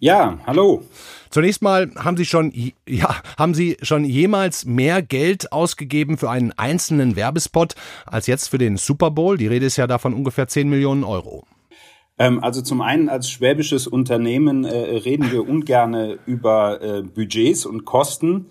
Ja, 0.00 0.40
hallo. 0.44 0.82
Zunächst 1.30 1.62
mal 1.62 1.92
haben 1.94 2.16
Sie 2.16 2.26
schon, 2.26 2.52
ja, 2.88 3.14
haben 3.38 3.54
Sie 3.54 3.76
schon 3.80 4.04
jemals 4.04 4.64
mehr 4.64 5.02
Geld 5.02 5.52
ausgegeben 5.52 6.18
für 6.18 6.30
einen 6.30 6.50
einzelnen 6.50 7.14
Werbespot 7.14 7.76
als 8.06 8.26
jetzt 8.26 8.48
für 8.48 8.58
den 8.58 8.76
Super 8.76 9.12
Bowl? 9.12 9.38
Die 9.38 9.46
Rede 9.46 9.66
ist 9.66 9.76
ja 9.76 9.86
davon 9.86 10.14
ungefähr 10.14 10.48
10 10.48 10.68
Millionen 10.68 11.04
Euro. 11.04 11.46
Ähm, 12.18 12.42
also 12.42 12.62
zum 12.62 12.80
einen 12.80 13.08
als 13.08 13.30
schwäbisches 13.30 13.86
Unternehmen 13.86 14.64
äh, 14.64 14.76
reden 14.98 15.32
wir 15.32 15.48
ungerne 15.48 16.18
über 16.26 16.80
äh, 16.80 17.02
Budgets 17.02 17.66
und 17.66 17.84
Kosten. 17.84 18.46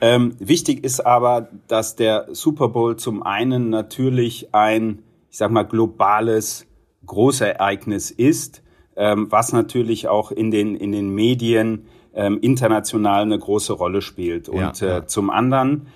Ähm, 0.00 0.34
wichtig 0.38 0.84
ist 0.84 1.00
aber, 1.00 1.48
dass 1.68 1.96
der 1.96 2.28
Super 2.32 2.68
Bowl 2.68 2.96
zum 2.96 3.22
einen 3.22 3.70
natürlich 3.70 4.54
ein, 4.54 5.02
ich 5.30 5.38
sag 5.38 5.50
mal, 5.50 5.64
globales 5.64 6.66
Großereignis 7.06 8.10
ist 8.10 8.62
ähm, 8.96 9.30
was 9.30 9.52
natürlich 9.52 10.08
auch 10.08 10.32
in 10.32 10.50
den, 10.50 10.74
in 10.74 10.92
den 10.92 11.14
Medien 11.14 11.86
ähm, 12.14 12.38
international 12.40 13.22
eine 13.22 13.38
große 13.38 13.74
Rolle 13.74 14.00
spielt. 14.00 14.48
Und 14.48 14.80
ja, 14.80 14.88
ja. 14.88 14.98
Äh, 14.98 15.06
zum 15.06 15.30
anderen 15.30 15.88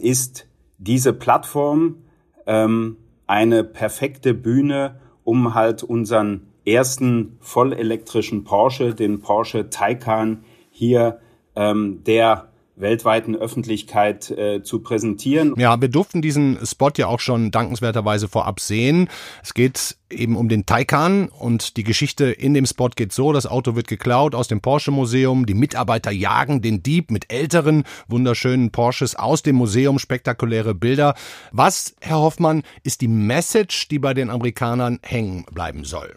ist 0.00 0.46
diese 0.76 1.14
Plattform 1.14 2.02
eine 2.44 3.64
perfekte 3.64 4.34
Bühne, 4.34 5.00
um 5.24 5.54
halt 5.54 5.82
unseren 5.82 6.48
ersten 6.64 7.36
vollelektrischen 7.40 8.44
Porsche, 8.44 8.94
den 8.94 9.20
Porsche 9.20 9.70
Taycan, 9.70 10.44
hier 10.70 11.18
ähm, 11.56 12.02
der 12.04 12.48
weltweiten 12.76 13.36
Öffentlichkeit 13.36 14.30
äh, 14.30 14.62
zu 14.62 14.80
präsentieren. 14.80 15.54
Ja, 15.56 15.80
wir 15.80 15.88
durften 15.88 16.22
diesen 16.22 16.58
Spot 16.66 16.90
ja 16.96 17.06
auch 17.06 17.20
schon 17.20 17.50
dankenswerterweise 17.50 18.28
vorab 18.28 18.58
sehen. 18.60 19.08
Es 19.42 19.54
geht 19.54 19.96
eben 20.10 20.36
um 20.36 20.48
den 20.48 20.66
Taycan 20.66 21.28
und 21.28 21.76
die 21.76 21.84
Geschichte 21.84 22.26
in 22.26 22.54
dem 22.54 22.66
Spot 22.66 22.88
geht 22.88 23.12
so, 23.12 23.32
das 23.32 23.46
Auto 23.46 23.76
wird 23.76 23.88
geklaut 23.88 24.34
aus 24.34 24.48
dem 24.48 24.60
Porsche 24.60 24.90
Museum, 24.90 25.46
die 25.46 25.54
Mitarbeiter 25.54 26.10
jagen 26.10 26.62
den 26.62 26.82
Dieb 26.82 27.10
mit 27.10 27.32
älteren, 27.32 27.84
wunderschönen 28.08 28.70
Porsches 28.70 29.14
aus 29.14 29.42
dem 29.42 29.56
Museum, 29.56 29.98
spektakuläre 29.98 30.74
Bilder. 30.74 31.14
Was, 31.52 31.94
Herr 32.00 32.18
Hoffmann, 32.18 32.62
ist 32.82 33.00
die 33.00 33.08
Message, 33.08 33.88
die 33.88 33.98
bei 33.98 34.14
den 34.14 34.30
Amerikanern 34.30 34.98
hängen 35.02 35.44
bleiben 35.52 35.84
soll? 35.84 36.16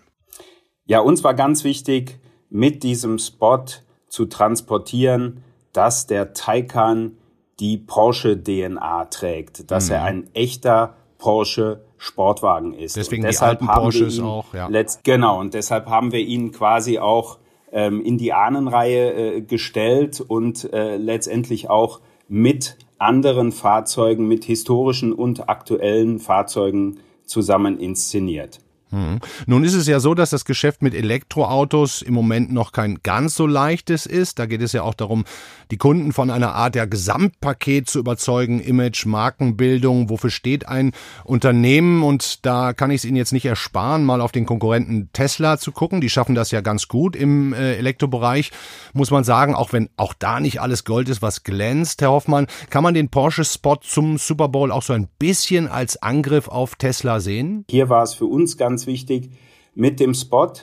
Ja, 0.85 1.01
uns 1.01 1.23
war 1.23 1.33
ganz 1.33 1.63
wichtig, 1.63 2.17
mit 2.49 2.83
diesem 2.83 3.19
Spot 3.19 3.65
zu 4.07 4.25
transportieren, 4.25 5.43
dass 5.77 6.07
der 6.07 6.33
Taycan 6.33 7.17
die 7.59 7.77
Porsche-DNA 7.77 9.05
trägt, 9.05 9.69
dass 9.71 9.89
mhm. 9.89 9.95
er 9.95 10.03
ein 10.03 10.29
echter 10.33 10.95
Porsche 11.17 11.81
Sportwagen 11.97 12.73
ist. 12.73 12.95
Deswegen 12.95 13.23
und 13.23 13.29
deshalb 13.29 13.59
die 13.59 13.67
alten 13.67 13.81
Porsches 13.81 14.19
auch, 14.19 14.53
ja. 14.53 14.67
Letzt, 14.67 15.03
genau, 15.03 15.39
und 15.39 15.53
deshalb 15.53 15.87
haben 15.87 16.11
wir 16.11 16.19
ihn 16.19 16.51
quasi 16.51 16.99
auch 16.99 17.39
ähm, 17.71 18.01
in 18.01 18.17
die 18.17 18.33
Ahnenreihe 18.33 19.13
äh, 19.13 19.41
gestellt 19.41 20.21
und 20.21 20.71
äh, 20.73 20.97
letztendlich 20.97 21.69
auch 21.69 22.01
mit 22.27 22.77
anderen 22.97 23.51
Fahrzeugen, 23.51 24.27
mit 24.27 24.43
historischen 24.43 25.13
und 25.13 25.49
aktuellen 25.49 26.19
Fahrzeugen 26.19 26.99
zusammen 27.25 27.79
inszeniert. 27.79 28.59
Hm. 28.89 29.19
Nun 29.45 29.63
ist 29.63 29.73
es 29.73 29.87
ja 29.87 29.99
so, 29.99 30.13
dass 30.13 30.29
das 30.29 30.45
Geschäft 30.45 30.81
mit 30.81 30.93
Elektroautos 30.93 32.01
im 32.01 32.13
Moment 32.13 32.53
noch 32.53 32.71
kein 32.71 32.99
ganz 33.03 33.35
so 33.35 33.45
leichtes 33.45 34.05
ist. 34.05 34.39
Da 34.39 34.45
geht 34.45 34.61
es 34.61 34.71
ja 34.71 34.83
auch 34.83 34.93
darum, 34.93 35.25
die 35.71 35.77
Kunden 35.77 36.13
von 36.13 36.29
einer 36.29 36.55
Art 36.55 36.75
der 36.75 36.87
Gesamtpaket 36.87 37.89
zu 37.89 37.99
überzeugen, 37.99 38.59
Image, 38.59 39.05
Markenbildung, 39.05 40.09
wofür 40.09 40.29
steht 40.29 40.67
ein 40.67 40.93
Unternehmen 41.25 42.03
und 42.03 42.45
da 42.45 42.73
kann 42.73 42.91
ich 42.91 43.01
es 43.01 43.05
Ihnen 43.05 43.17
jetzt 43.17 43.33
nicht 43.33 43.45
ersparen, 43.45 44.05
mal 44.05 44.21
auf 44.21 44.31
den 44.31 44.45
Konkurrenten 44.45 45.09
Tesla 45.13 45.57
zu 45.57 45.71
gucken. 45.71 45.99
Die 46.01 46.09
schaffen 46.09 46.35
das 46.35 46.51
ja 46.51 46.61
ganz 46.61 46.87
gut 46.87 47.15
im 47.15 47.53
äh, 47.53 47.75
Elektrobereich, 47.75 48.51
muss 48.93 49.11
man 49.11 49.23
sagen, 49.23 49.53
auch 49.53 49.73
wenn 49.73 49.89
auch 49.97 50.13
da 50.13 50.39
nicht 50.39 50.61
alles 50.61 50.85
Gold 50.85 51.09
ist, 51.09 51.21
was 51.21 51.43
glänzt, 51.43 52.01
Herr 52.01 52.11
Hoffmann, 52.11 52.47
kann 52.69 52.83
man 52.83 52.93
den 52.93 53.09
Porsche-Spot 53.09 53.77
zum 53.81 54.17
Super 54.17 54.47
Bowl 54.47 54.71
auch 54.71 54.83
so 54.83 54.93
ein 54.93 55.07
bisschen 55.19 55.67
als 55.67 56.01
Angriff 56.01 56.47
auf 56.47 56.75
Tesla 56.75 57.19
sehen? 57.19 57.65
Hier 57.69 57.89
war 57.89 58.03
es 58.03 58.13
für 58.13 58.25
uns 58.25 58.57
ganz 58.57 58.76
ganz 58.77 58.85
wichtig, 58.85 59.31
mit 59.73 59.99
dem 59.99 60.13
Spot 60.13 60.53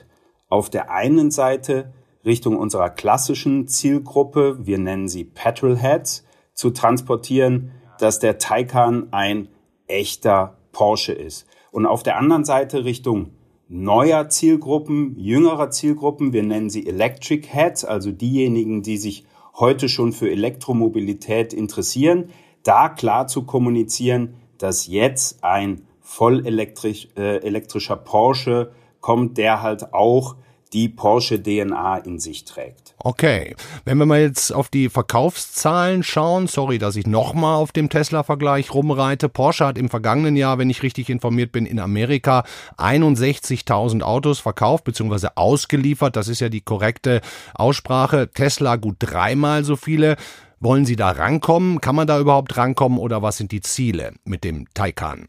auf 0.49 0.71
der 0.71 0.93
einen 0.93 1.33
Seite 1.33 1.93
Richtung 2.25 2.57
unserer 2.57 2.89
klassischen 2.89 3.67
Zielgruppe, 3.67 4.65
wir 4.65 4.79
nennen 4.79 5.09
sie 5.09 5.25
Petrolheads, 5.25 6.25
zu 6.55 6.71
transportieren, 6.71 7.73
dass 7.99 8.21
der 8.21 8.39
Taycan 8.39 9.09
ein 9.11 9.49
echter 9.89 10.59
Porsche 10.71 11.13
ist. 11.13 11.49
Und 11.73 11.87
auf 11.87 12.05
der 12.05 12.17
anderen 12.17 12.45
Seite 12.45 12.85
Richtung 12.85 13.33
neuer 13.67 14.29
Zielgruppen, 14.29 15.19
jüngerer 15.19 15.71
Zielgruppen, 15.71 16.33
wir 16.33 16.45
nennen 16.45 16.71
sie 16.71 16.87
Electric 16.87 17.49
Heads, 17.49 17.85
also 17.85 18.13
diejenigen, 18.13 18.83
die 18.83 18.97
sich 18.97 19.27
heute 19.55 19.89
schon 19.89 20.13
für 20.13 20.31
Elektromobilität 20.31 21.53
interessieren, 21.53 22.31
da 22.63 22.89
klar 22.89 23.27
zu 23.27 23.43
kommunizieren, 23.43 24.37
dass 24.59 24.87
jetzt 24.87 25.43
ein 25.43 25.83
voll 26.05 26.47
elektrisch, 26.47 27.09
äh, 27.17 27.39
elektrischer 27.39 27.97
Porsche 27.97 28.71
kommt, 29.01 29.37
der 29.39 29.63
halt 29.63 29.93
auch 29.93 30.37
die 30.73 30.89
Porsche 30.89 31.41
DNA 31.41 31.99
in 31.99 32.19
sich 32.19 32.45
trägt. 32.45 32.95
Okay, 32.99 33.55
wenn 33.85 33.97
wir 33.97 34.07
mal 34.07 34.21
jetzt 34.21 34.51
auf 34.51 34.69
die 34.69 34.89
Verkaufszahlen 34.89 36.03
schauen, 36.03 36.49
sorry, 36.49 36.79
dass 36.79 36.97
ich 36.97 37.07
nochmal 37.07 37.57
auf 37.57 37.71
dem 37.71 37.89
Tesla-Vergleich 37.89 38.75
rumreite. 38.75 39.29
Porsche 39.29 39.67
hat 39.67 39.79
im 39.79 39.89
vergangenen 39.89 40.37
Jahr, 40.37 40.59
wenn 40.59 40.71
ich 40.71 40.83
richtig 40.83 41.11
informiert 41.11 41.53
bin, 41.53 41.65
in 41.65 41.79
Amerika 41.79 42.45
61.000 42.77 44.03
Autos 44.03 44.41
verkauft 44.41 44.85
bzw. 44.85 45.29
ausgeliefert. 45.37 46.17
Das 46.17 46.27
ist 46.27 46.41
ja 46.41 46.49
die 46.49 46.63
korrekte 46.63 47.21
Aussprache. 47.55 48.31
Tesla 48.33 48.77
gut 48.77 48.97
dreimal 48.99 49.65
so 49.65 49.77
viele. 49.77 50.17
Wollen 50.59 50.87
Sie 50.87 50.97
da 50.97 51.11
rankommen? 51.11 51.81
Kann 51.81 51.95
man 51.95 52.07
da 52.07 52.19
überhaupt 52.19 52.57
rankommen 52.57 52.99
oder 52.99 53.23
was 53.23 53.37
sind 53.37 53.53
die 53.53 53.61
Ziele 53.61 54.15
mit 54.25 54.43
dem 54.45 54.67
Taycan? 54.75 55.29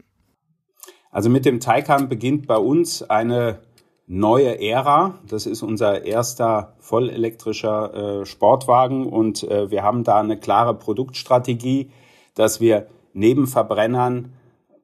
Also 1.16 1.30
mit 1.30 1.46
dem 1.46 1.60
Taycan 1.60 2.10
beginnt 2.10 2.46
bei 2.46 2.58
uns 2.58 3.02
eine 3.02 3.60
neue 4.06 4.60
Ära. 4.60 5.14
Das 5.26 5.46
ist 5.46 5.62
unser 5.62 6.04
erster 6.04 6.74
vollelektrischer 6.78 8.20
äh, 8.20 8.26
Sportwagen 8.26 9.06
und 9.06 9.42
äh, 9.44 9.70
wir 9.70 9.82
haben 9.82 10.04
da 10.04 10.20
eine 10.20 10.38
klare 10.38 10.74
Produktstrategie, 10.74 11.90
dass 12.34 12.60
wir 12.60 12.88
neben 13.14 13.46
Verbrennern 13.46 14.34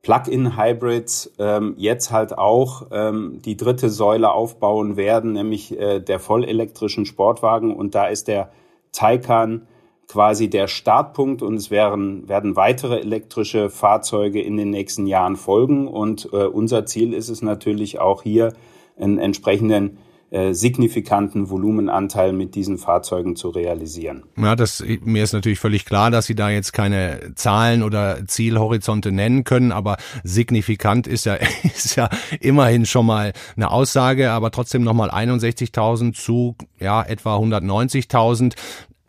Plug-in-Hybrids 0.01 1.35
ähm, 1.39 1.75
jetzt 1.77 2.11
halt 2.11 2.39
auch 2.39 2.87
ähm, 2.93 3.43
die 3.45 3.59
dritte 3.59 3.91
Säule 3.91 4.33
aufbauen 4.33 4.97
werden, 4.97 5.35
nämlich 5.35 5.79
äh, 5.79 6.01
der 6.01 6.19
vollelektrischen 6.19 7.05
Sportwagen. 7.05 7.77
Und 7.77 7.95
da 7.95 8.07
ist 8.07 8.27
der 8.27 8.51
Taycan 8.93 9.67
quasi 10.12 10.50
der 10.50 10.69
Startpunkt 10.69 11.40
und 11.40 11.54
es 11.54 11.71
werden, 11.71 12.28
werden 12.28 12.54
weitere 12.54 13.00
elektrische 13.00 13.71
Fahrzeuge 13.71 14.42
in 14.42 14.59
den 14.59 14.69
nächsten 14.69 15.07
Jahren 15.07 15.37
folgen. 15.37 15.88
Und 15.88 16.28
äh, 16.35 16.45
unser 16.45 16.85
Ziel 16.85 17.14
ist 17.14 17.31
es 17.31 17.40
natürlich 17.40 17.99
auch 17.99 18.23
hier 18.23 18.52
einen 18.99 19.16
entsprechenden 19.16 19.97
äh, 20.31 20.52
signifikanten 20.52 21.49
Volumenanteil 21.49 22.35
mit 22.35 22.54
diesen 22.54 22.76
Fahrzeugen 22.76 23.37
zu 23.37 23.49
realisieren. 23.49 24.25
Ja, 24.37 24.54
das, 24.54 24.85
mir 25.02 25.25
ist 25.25 25.33
natürlich 25.33 25.61
völlig 25.61 25.87
klar, 25.87 26.11
dass 26.11 26.26
Sie 26.26 26.35
da 26.35 26.50
jetzt 26.50 26.75
keine 26.75 27.33
Zahlen 27.35 27.83
oder 27.83 28.26
Zielhorizonte 28.26 29.12
nennen 29.12 29.45
können, 29.45 29.73
aber 29.73 29.97
signifikant 30.25 31.07
ist 31.07 31.25
ja, 31.25 31.35
ist 31.62 31.97
ja 31.97 32.11
immerhin 32.40 32.85
schon 32.85 33.07
mal 33.07 33.33
eine 33.57 33.71
Aussage, 33.71 34.31
aber 34.31 34.50
trotzdem 34.50 34.83
nochmal 34.83 35.11
61.000 35.11 36.12
zu, 36.12 36.57
ja, 36.78 37.02
etwa 37.02 37.37
190.000. 37.37 38.54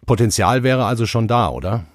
Potenzial 0.05 0.63
wäre 0.63 0.85
also 0.85 1.05
schon 1.05 1.27
da, 1.27 1.49
oder? 1.49 1.85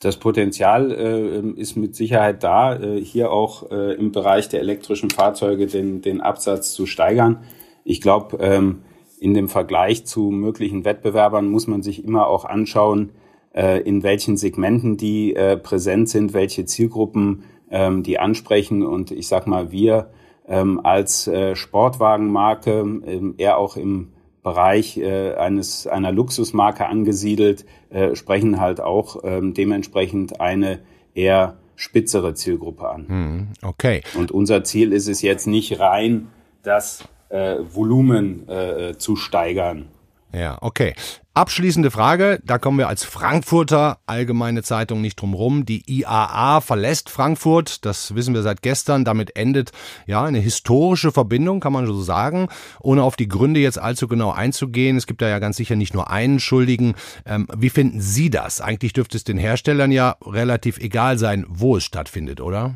Das 0.00 0.16
Potenzial 0.16 0.90
äh, 0.92 1.60
ist 1.60 1.76
mit 1.76 1.94
Sicherheit 1.94 2.42
da, 2.42 2.74
äh, 2.74 3.04
hier 3.04 3.30
auch 3.30 3.70
äh, 3.70 3.94
im 3.94 4.12
Bereich 4.12 4.48
der 4.48 4.60
elektrischen 4.60 5.10
Fahrzeuge 5.10 5.66
den, 5.66 6.00
den 6.00 6.22
Absatz 6.22 6.72
zu 6.72 6.86
steigern. 6.86 7.44
Ich 7.84 8.00
glaube, 8.00 8.38
ähm, 8.40 8.82
in 9.20 9.34
dem 9.34 9.50
Vergleich 9.50 10.06
zu 10.06 10.30
möglichen 10.30 10.86
Wettbewerbern 10.86 11.48
muss 11.48 11.66
man 11.66 11.82
sich 11.82 12.02
immer 12.02 12.28
auch 12.28 12.46
anschauen, 12.46 13.10
äh, 13.54 13.82
in 13.82 14.02
welchen 14.02 14.38
Segmenten 14.38 14.96
die 14.96 15.34
äh, 15.36 15.58
präsent 15.58 16.08
sind, 16.08 16.32
welche 16.32 16.64
Zielgruppen 16.64 17.44
ähm, 17.70 18.02
die 18.02 18.18
ansprechen. 18.18 18.82
Und 18.82 19.10
ich 19.10 19.28
sag 19.28 19.46
mal, 19.46 19.70
wir 19.70 20.10
ähm, 20.48 20.80
als 20.82 21.28
äh, 21.28 21.54
Sportwagenmarke, 21.54 22.80
ähm, 22.80 23.34
eher 23.36 23.58
auch 23.58 23.76
im 23.76 24.12
Bereich 24.42 24.96
äh, 24.96 25.34
eines 25.34 25.86
einer 25.86 26.12
Luxusmarke 26.12 26.86
angesiedelt, 26.86 27.66
äh, 27.90 28.14
sprechen 28.14 28.60
halt 28.60 28.80
auch 28.80 29.22
ähm, 29.22 29.52
dementsprechend 29.54 30.40
eine 30.40 30.80
eher 31.14 31.58
spitzere 31.76 32.34
Zielgruppe 32.34 32.88
an. 32.88 33.08
Hm, 33.08 33.48
okay. 33.62 34.02
Und 34.16 34.30
unser 34.30 34.64
Ziel 34.64 34.92
ist 34.92 35.08
es 35.08 35.22
jetzt 35.22 35.46
nicht 35.46 35.80
rein, 35.80 36.28
das 36.62 37.04
äh, 37.30 37.56
Volumen 37.72 38.48
äh, 38.48 38.96
zu 38.98 39.16
steigern. 39.16 39.88
Ja, 40.32 40.58
okay. 40.60 40.94
Abschließende 41.32 41.90
Frage, 41.90 42.40
da 42.44 42.58
kommen 42.58 42.78
wir 42.78 42.88
als 42.88 43.04
Frankfurter 43.04 43.98
Allgemeine 44.06 44.62
Zeitung 44.62 45.00
nicht 45.00 45.16
drum 45.16 45.34
rum. 45.34 45.64
Die 45.64 45.82
IAA 45.86 46.60
verlässt 46.60 47.08
Frankfurt, 47.08 47.84
das 47.84 48.14
wissen 48.14 48.34
wir 48.34 48.42
seit 48.42 48.62
gestern. 48.62 49.04
Damit 49.04 49.36
endet 49.36 49.72
ja 50.06 50.22
eine 50.22 50.38
historische 50.38 51.12
Verbindung, 51.12 51.60
kann 51.60 51.72
man 51.72 51.86
so 51.86 52.00
sagen. 52.00 52.48
Ohne 52.80 53.02
auf 53.02 53.16
die 53.16 53.28
Gründe 53.28 53.60
jetzt 53.60 53.78
allzu 53.78 54.06
genau 54.06 54.30
einzugehen, 54.30 54.96
es 54.96 55.06
gibt 55.06 55.22
da 55.22 55.28
ja 55.28 55.38
ganz 55.38 55.56
sicher 55.56 55.76
nicht 55.76 55.94
nur 55.94 56.10
einen 56.10 56.40
Schuldigen. 56.40 56.94
Ähm, 57.26 57.46
wie 57.56 57.70
finden 57.70 58.00
Sie 58.00 58.30
das? 58.30 58.60
Eigentlich 58.60 58.92
dürfte 58.92 59.16
es 59.16 59.24
den 59.24 59.38
Herstellern 59.38 59.92
ja 59.92 60.16
relativ 60.24 60.78
egal 60.78 61.16
sein, 61.18 61.46
wo 61.48 61.76
es 61.76 61.84
stattfindet, 61.84 62.40
oder? 62.40 62.74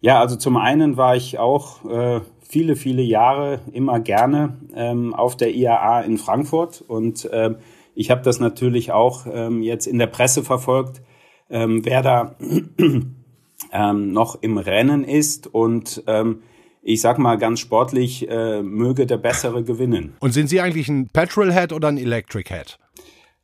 Ja, 0.00 0.20
also 0.20 0.36
zum 0.36 0.56
einen 0.56 0.96
war 0.96 1.16
ich 1.16 1.38
auch 1.38 1.84
äh, 1.84 2.20
viele, 2.50 2.74
viele 2.74 3.02
Jahre 3.02 3.60
immer 3.72 4.00
gerne 4.00 4.58
ähm, 4.74 5.14
auf 5.14 5.36
der 5.36 5.54
IAA 5.54 6.00
in 6.02 6.18
Frankfurt 6.18 6.82
und 6.86 7.28
ähm, 7.32 7.56
ich 7.94 8.10
habe 8.10 8.22
das 8.22 8.40
natürlich 8.40 8.92
auch 8.92 9.26
ähm, 9.32 9.62
jetzt 9.62 9.86
in 9.86 9.98
der 9.98 10.08
Presse 10.08 10.42
verfolgt, 10.42 11.00
ähm, 11.48 11.84
wer 11.84 12.02
da 12.02 12.36
ähm, 13.72 14.12
noch 14.12 14.42
im 14.42 14.58
Rennen 14.58 15.04
ist 15.04 15.46
und 15.46 16.02
ähm, 16.06 16.42
ich 16.82 17.00
sag 17.02 17.18
mal 17.18 17.36
ganz 17.36 17.60
sportlich, 17.60 18.28
äh, 18.28 18.62
möge 18.62 19.06
der 19.06 19.18
Bessere 19.18 19.62
gewinnen. 19.62 20.16
Und 20.20 20.32
sind 20.32 20.48
Sie 20.48 20.60
eigentlich 20.60 20.88
ein 20.88 21.08
Petrolhead 21.12 21.72
oder 21.72 21.88
ein 21.88 21.98
Electric-Head? 21.98 22.78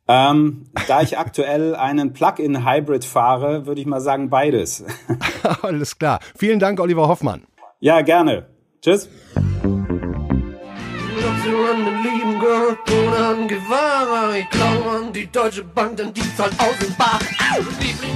Ähm, 0.09 0.65
da 0.87 1.01
ich 1.01 1.17
aktuell 1.17 1.75
einen 1.75 2.13
Plug-in-Hybrid 2.13 3.05
fahre, 3.05 3.67
würde 3.67 3.81
ich 3.81 3.87
mal 3.87 4.01
sagen 4.01 4.29
beides. 4.29 4.83
Alles 5.61 5.99
klar. 5.99 6.19
Vielen 6.35 6.59
Dank, 6.59 6.79
Oliver 6.79 7.07
Hoffmann. 7.07 7.43
Ja, 7.79 8.01
gerne. 8.01 8.56
Tschüss. 8.81 9.09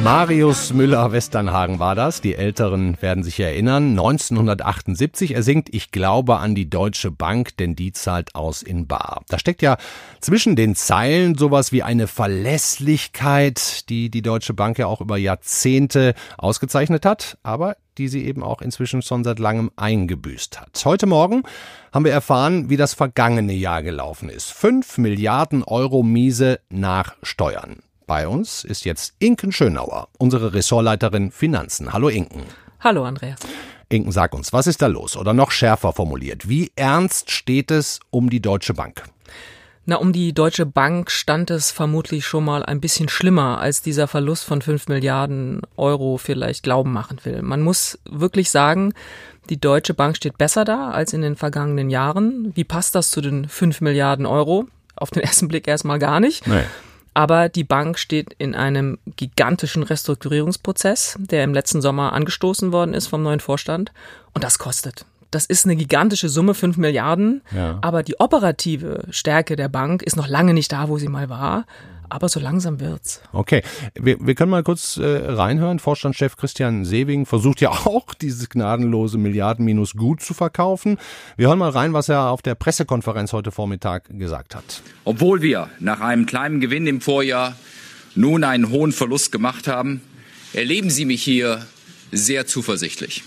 Marius 0.03 0.73
Müller-Westernhagen 0.73 1.79
war 1.79 1.95
das. 1.95 2.21
Die 2.21 2.35
Älteren 2.35 3.01
werden 3.01 3.23
sich 3.23 3.39
erinnern. 3.39 3.91
1978. 3.91 5.35
Er 5.35 5.43
singt 5.43 5.73
Ich 5.73 5.91
glaube 5.91 6.37
an 6.37 6.55
die 6.55 6.69
Deutsche 6.69 7.11
Bank, 7.11 7.55
denn 7.57 7.75
die 7.75 7.91
zahlt 7.91 8.35
aus 8.35 8.63
in 8.63 8.87
Bar. 8.87 9.23
Da 9.29 9.39
steckt 9.39 9.61
ja 9.61 9.77
zwischen 10.19 10.55
den 10.55 10.75
Zeilen 10.75 11.37
sowas 11.37 11.71
wie 11.71 11.83
eine 11.83 12.07
Verlässlichkeit, 12.07 13.89
die 13.89 14.09
die 14.09 14.21
Deutsche 14.21 14.53
Bank 14.53 14.77
ja 14.77 14.87
auch 14.87 15.01
über 15.01 15.17
Jahrzehnte 15.17 16.13
ausgezeichnet 16.37 17.05
hat. 17.05 17.37
Aber 17.43 17.75
die 17.97 18.07
sie 18.07 18.25
eben 18.25 18.43
auch 18.43 18.61
inzwischen 18.61 19.01
schon 19.01 19.23
seit 19.23 19.39
langem 19.39 19.71
eingebüßt 19.75 20.59
hat. 20.59 20.81
Heute 20.85 21.07
Morgen 21.07 21.43
haben 21.91 22.05
wir 22.05 22.11
erfahren, 22.11 22.69
wie 22.69 22.77
das 22.77 22.93
vergangene 22.93 23.53
Jahr 23.53 23.83
gelaufen 23.83 24.29
ist. 24.29 24.51
Fünf 24.51 24.97
Milliarden 24.97 25.63
Euro 25.63 26.03
Miese 26.03 26.59
nach 26.69 27.15
Steuern. 27.23 27.83
Bei 28.07 28.27
uns 28.27 28.63
ist 28.63 28.83
jetzt 28.85 29.13
Inken 29.19 29.51
Schönauer, 29.51 30.09
unsere 30.17 30.53
Ressortleiterin 30.53 31.31
Finanzen. 31.31 31.93
Hallo 31.93 32.09
Inken. 32.09 32.43
Hallo 32.79 33.05
Andreas. 33.05 33.39
Inken, 33.89 34.11
sag 34.11 34.33
uns, 34.33 34.53
was 34.53 34.67
ist 34.67 34.81
da 34.81 34.87
los? 34.87 35.17
Oder 35.17 35.33
noch 35.33 35.51
schärfer 35.51 35.93
formuliert, 35.93 36.49
wie 36.49 36.71
ernst 36.75 37.29
steht 37.29 37.71
es 37.71 37.99
um 38.09 38.29
die 38.29 38.41
Deutsche 38.41 38.73
Bank? 38.73 39.03
Na, 39.85 39.95
um 39.95 40.13
die 40.13 40.33
Deutsche 40.33 40.65
Bank 40.65 41.09
stand 41.09 41.49
es 41.49 41.71
vermutlich 41.71 42.25
schon 42.25 42.45
mal 42.45 42.63
ein 42.63 42.79
bisschen 42.79 43.09
schlimmer, 43.09 43.59
als 43.59 43.81
dieser 43.81 44.07
Verlust 44.07 44.43
von 44.43 44.61
5 44.61 44.87
Milliarden 44.87 45.61
Euro 45.75 46.17
vielleicht 46.17 46.63
glauben 46.63 46.93
machen 46.93 47.17
will. 47.23 47.41
Man 47.41 47.61
muss 47.61 47.97
wirklich 48.05 48.51
sagen, 48.51 48.93
die 49.49 49.59
Deutsche 49.59 49.95
Bank 49.95 50.15
steht 50.15 50.37
besser 50.37 50.65
da 50.65 50.91
als 50.91 51.13
in 51.13 51.21
den 51.21 51.35
vergangenen 51.35 51.89
Jahren. 51.89 52.51
Wie 52.55 52.63
passt 52.63 52.93
das 52.93 53.09
zu 53.09 53.21
den 53.21 53.49
5 53.49 53.81
Milliarden 53.81 54.27
Euro? 54.27 54.67
Auf 54.95 55.09
den 55.09 55.23
ersten 55.23 55.47
Blick 55.47 55.67
erstmal 55.67 55.97
gar 55.97 56.19
nicht. 56.19 56.45
Nee. 56.45 56.63
Aber 57.13 57.49
die 57.49 57.65
Bank 57.65 57.97
steht 57.97 58.33
in 58.37 58.55
einem 58.55 58.99
gigantischen 59.17 59.83
Restrukturierungsprozess, 59.83 61.17
der 61.19 61.43
im 61.43 61.53
letzten 61.53 61.81
Sommer 61.81 62.13
angestoßen 62.13 62.71
worden 62.71 62.93
ist 62.93 63.07
vom 63.07 63.23
neuen 63.23 63.41
Vorstand. 63.41 63.91
Und 64.33 64.43
das 64.43 64.59
kostet. 64.59 65.05
Das 65.31 65.45
ist 65.45 65.65
eine 65.65 65.77
gigantische 65.77 66.27
Summe, 66.27 66.53
fünf 66.53 66.77
Milliarden. 66.77 67.41
Ja. 67.55 67.79
Aber 67.81 68.03
die 68.03 68.19
operative 68.19 69.05
Stärke 69.09 69.55
der 69.55 69.69
Bank 69.69 70.03
ist 70.03 70.17
noch 70.17 70.27
lange 70.27 70.53
nicht 70.53 70.71
da, 70.71 70.89
wo 70.89 70.97
sie 70.97 71.07
mal 71.07 71.29
war. 71.29 71.65
Aber 72.09 72.27
so 72.27 72.41
langsam 72.41 72.81
wird's. 72.81 73.21
Okay, 73.31 73.63
wir, 73.95 74.17
wir 74.19 74.35
können 74.35 74.51
mal 74.51 74.63
kurz 74.63 74.97
äh, 74.97 75.05
reinhören. 75.05 75.79
Vorstandschef 75.79 76.35
Christian 76.35 76.83
Sewing 76.83 77.25
versucht 77.25 77.61
ja 77.61 77.69
auch, 77.85 78.13
dieses 78.13 78.49
gnadenlose 78.49 79.17
Milliardenminus 79.17 79.93
gut 79.93 80.21
zu 80.21 80.33
verkaufen. 80.33 80.97
Wir 81.37 81.47
hören 81.47 81.59
mal 81.59 81.69
rein, 81.69 81.93
was 81.93 82.09
er 82.09 82.27
auf 82.27 82.41
der 82.41 82.55
Pressekonferenz 82.55 83.31
heute 83.31 83.51
Vormittag 83.51 84.09
gesagt 84.09 84.55
hat. 84.55 84.81
Obwohl 85.05 85.41
wir 85.41 85.69
nach 85.79 86.01
einem 86.01 86.25
kleinen 86.25 86.59
Gewinn 86.59 86.85
im 86.85 86.99
Vorjahr 86.99 87.55
nun 88.13 88.43
einen 88.43 88.69
hohen 88.69 88.91
Verlust 88.91 89.31
gemacht 89.31 89.69
haben, 89.69 90.01
erleben 90.51 90.89
Sie 90.89 91.05
mich 91.05 91.23
hier 91.23 91.65
sehr 92.11 92.45
zuversichtlich 92.45 93.23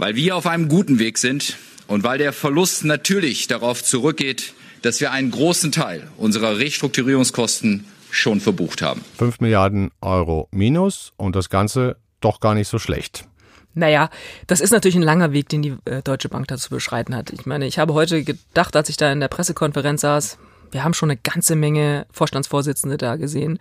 weil 0.00 0.16
wir 0.16 0.34
auf 0.34 0.46
einem 0.46 0.68
guten 0.68 0.98
Weg 0.98 1.18
sind 1.18 1.56
und 1.86 2.04
weil 2.04 2.16
der 2.16 2.32
Verlust 2.32 2.84
natürlich 2.84 3.46
darauf 3.48 3.84
zurückgeht, 3.84 4.54
dass 4.82 5.00
wir 5.00 5.12
einen 5.12 5.30
großen 5.30 5.72
Teil 5.72 6.08
unserer 6.16 6.58
Restrukturierungskosten 6.58 7.84
schon 8.10 8.40
verbucht 8.40 8.80
haben. 8.80 9.04
5 9.18 9.40
Milliarden 9.40 9.90
Euro 10.00 10.48
minus 10.50 11.12
und 11.18 11.36
das 11.36 11.50
Ganze 11.50 11.96
doch 12.20 12.40
gar 12.40 12.54
nicht 12.54 12.68
so 12.68 12.78
schlecht. 12.78 13.26
Naja, 13.74 14.10
das 14.46 14.60
ist 14.60 14.72
natürlich 14.72 14.96
ein 14.96 15.02
langer 15.02 15.32
Weg, 15.32 15.48
den 15.50 15.62
die 15.62 15.76
äh, 15.84 16.02
Deutsche 16.02 16.28
Bank 16.28 16.48
dazu 16.48 16.70
beschreiten 16.70 17.14
hat. 17.14 17.30
Ich 17.30 17.46
meine, 17.46 17.66
ich 17.66 17.78
habe 17.78 17.94
heute 17.94 18.24
gedacht, 18.24 18.74
als 18.74 18.88
ich 18.88 18.96
da 18.96 19.12
in 19.12 19.20
der 19.20 19.28
Pressekonferenz 19.28 20.00
saß, 20.00 20.38
wir 20.70 20.84
haben 20.84 20.94
schon 20.94 21.10
eine 21.10 21.18
ganze 21.22 21.56
Menge 21.56 22.06
Vorstandsvorsitzende 22.10 22.96
da 22.96 23.16
gesehen. 23.16 23.58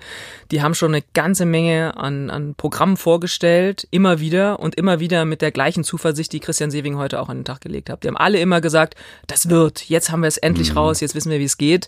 Die 0.51 0.61
haben 0.61 0.75
schon 0.75 0.93
eine 0.93 1.03
ganze 1.13 1.45
Menge 1.45 1.97
an, 1.97 2.29
an 2.29 2.55
Programmen 2.55 2.97
vorgestellt, 2.97 3.87
immer 3.91 4.19
wieder 4.19 4.59
und 4.59 4.75
immer 4.75 4.99
wieder 4.99 5.25
mit 5.25 5.41
der 5.41 5.51
gleichen 5.51 5.83
Zuversicht, 5.83 6.31
die 6.33 6.39
Christian 6.39 6.71
Sewing 6.71 6.97
heute 6.97 7.19
auch 7.21 7.29
an 7.29 7.39
den 7.39 7.45
Tag 7.45 7.61
gelegt 7.61 7.89
hat. 7.89 8.03
Die 8.03 8.07
haben 8.07 8.17
alle 8.17 8.39
immer 8.39 8.61
gesagt, 8.61 8.95
das 9.27 9.49
wird, 9.49 9.89
jetzt 9.89 10.11
haben 10.11 10.21
wir 10.21 10.27
es 10.27 10.37
endlich 10.37 10.71
mhm. 10.71 10.77
raus, 10.77 11.01
jetzt 11.01 11.15
wissen 11.15 11.31
wir, 11.31 11.39
wie 11.39 11.45
es 11.45 11.57
geht. 11.57 11.87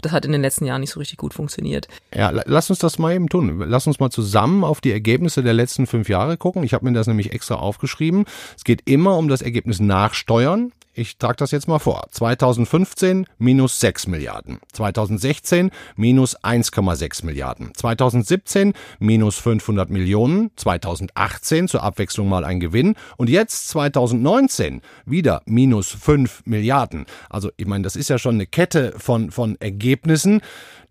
Das 0.00 0.12
hat 0.12 0.24
in 0.24 0.32
den 0.32 0.42
letzten 0.42 0.64
Jahren 0.64 0.80
nicht 0.80 0.92
so 0.92 1.00
richtig 1.00 1.18
gut 1.18 1.34
funktioniert. 1.34 1.88
Ja, 2.14 2.30
lass 2.30 2.70
uns 2.70 2.78
das 2.78 2.98
mal 2.98 3.14
eben 3.14 3.28
tun. 3.28 3.64
Lass 3.66 3.86
uns 3.86 3.98
mal 3.98 4.10
zusammen 4.10 4.62
auf 4.62 4.80
die 4.80 4.92
Ergebnisse 4.92 5.42
der 5.42 5.54
letzten 5.54 5.86
fünf 5.86 6.08
Jahre 6.08 6.36
gucken. 6.36 6.62
Ich 6.62 6.72
habe 6.72 6.84
mir 6.84 6.92
das 6.92 7.08
nämlich 7.08 7.32
extra 7.32 7.56
aufgeschrieben. 7.56 8.24
Es 8.56 8.62
geht 8.62 8.82
immer 8.84 9.16
um 9.16 9.28
das 9.28 9.42
Ergebnis 9.42 9.80
nach 9.80 10.14
Steuern. 10.14 10.72
Ich 10.98 11.16
trage 11.16 11.36
das 11.36 11.52
jetzt 11.52 11.68
mal 11.68 11.78
vor. 11.78 12.08
2015 12.10 13.26
minus 13.38 13.78
6 13.78 14.08
Milliarden. 14.08 14.58
2016 14.72 15.70
minus 15.94 16.36
1,6 16.40 17.24
Milliarden. 17.24 17.72
2017 17.72 18.72
minus 18.98 19.38
500 19.38 19.90
Millionen. 19.90 20.50
2018 20.56 21.68
zur 21.68 21.84
Abwechslung 21.84 22.28
mal 22.28 22.44
ein 22.44 22.58
Gewinn. 22.58 22.96
Und 23.16 23.30
jetzt 23.30 23.68
2019 23.68 24.82
wieder 25.06 25.42
minus 25.46 25.86
5 25.92 26.42
Milliarden. 26.46 27.06
Also 27.30 27.52
ich 27.56 27.66
meine, 27.68 27.84
das 27.84 27.94
ist 27.94 28.10
ja 28.10 28.18
schon 28.18 28.34
eine 28.34 28.46
Kette 28.46 28.92
von, 28.98 29.30
von 29.30 29.56
Ergebnissen 29.60 30.40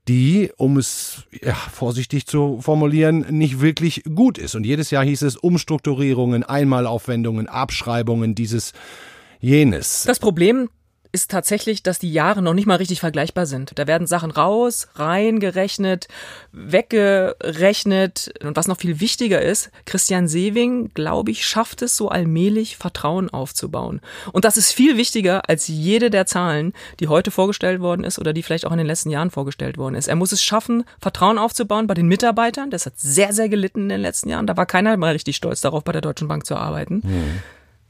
die, 0.07 0.53
um 0.55 0.77
es 0.77 1.23
ja, 1.41 1.53
vorsichtig 1.53 2.27
zu 2.27 2.61
formulieren, 2.61 3.25
nicht 3.29 3.59
wirklich 3.59 4.03
gut 4.15 4.37
ist. 4.37 4.55
Und 4.55 4.65
jedes 4.65 4.89
Jahr 4.89 5.03
hieß 5.03 5.21
es 5.23 5.35
Umstrukturierungen, 5.35 6.43
Einmalaufwendungen, 6.43 7.49
Abschreibungen, 7.49 8.33
dieses 8.33 8.71
jenes. 9.39 10.03
Das 10.03 10.19
Problem 10.19 10.69
ist 11.11 11.31
tatsächlich, 11.31 11.83
dass 11.83 11.99
die 11.99 12.11
Jahre 12.11 12.41
noch 12.41 12.53
nicht 12.53 12.67
mal 12.67 12.75
richtig 12.75 12.99
vergleichbar 12.99 13.45
sind. 13.45 13.71
Da 13.75 13.87
werden 13.87 14.07
Sachen 14.07 14.31
raus, 14.31 14.87
reingerechnet, 14.95 16.07
weggerechnet. 16.51 18.33
Und 18.43 18.55
was 18.55 18.67
noch 18.67 18.77
viel 18.77 18.99
wichtiger 18.99 19.41
ist, 19.41 19.71
Christian 19.85 20.27
Sewing, 20.27 20.91
glaube 20.93 21.31
ich, 21.31 21.45
schafft 21.45 21.81
es 21.81 21.97
so 21.97 22.09
allmählich, 22.09 22.77
Vertrauen 22.77 23.29
aufzubauen. 23.29 24.01
Und 24.31 24.45
das 24.45 24.57
ist 24.57 24.71
viel 24.71 24.97
wichtiger 24.97 25.49
als 25.49 25.67
jede 25.67 26.09
der 26.09 26.25
Zahlen, 26.25 26.73
die 26.99 27.07
heute 27.07 27.31
vorgestellt 27.31 27.79
worden 27.79 28.03
ist 28.03 28.19
oder 28.19 28.33
die 28.33 28.43
vielleicht 28.43 28.65
auch 28.65 28.71
in 28.71 28.77
den 28.77 28.87
letzten 28.87 29.09
Jahren 29.09 29.31
vorgestellt 29.31 29.77
worden 29.77 29.95
ist. 29.95 30.07
Er 30.07 30.15
muss 30.15 30.31
es 30.31 30.43
schaffen, 30.43 30.83
Vertrauen 30.99 31.37
aufzubauen 31.37 31.87
bei 31.87 31.93
den 31.93 32.07
Mitarbeitern. 32.07 32.69
Das 32.69 32.85
hat 32.85 32.93
sehr, 32.99 33.33
sehr 33.33 33.49
gelitten 33.49 33.83
in 33.83 33.89
den 33.89 34.01
letzten 34.01 34.29
Jahren. 34.29 34.47
Da 34.47 34.57
war 34.57 34.65
keiner 34.65 34.95
mal 34.97 35.13
richtig 35.13 35.35
stolz 35.35 35.61
darauf, 35.61 35.83
bei 35.83 35.93
der 35.93 36.01
Deutschen 36.01 36.27
Bank 36.27 36.45
zu 36.45 36.55
arbeiten. 36.55 37.01
Mhm 37.03 37.41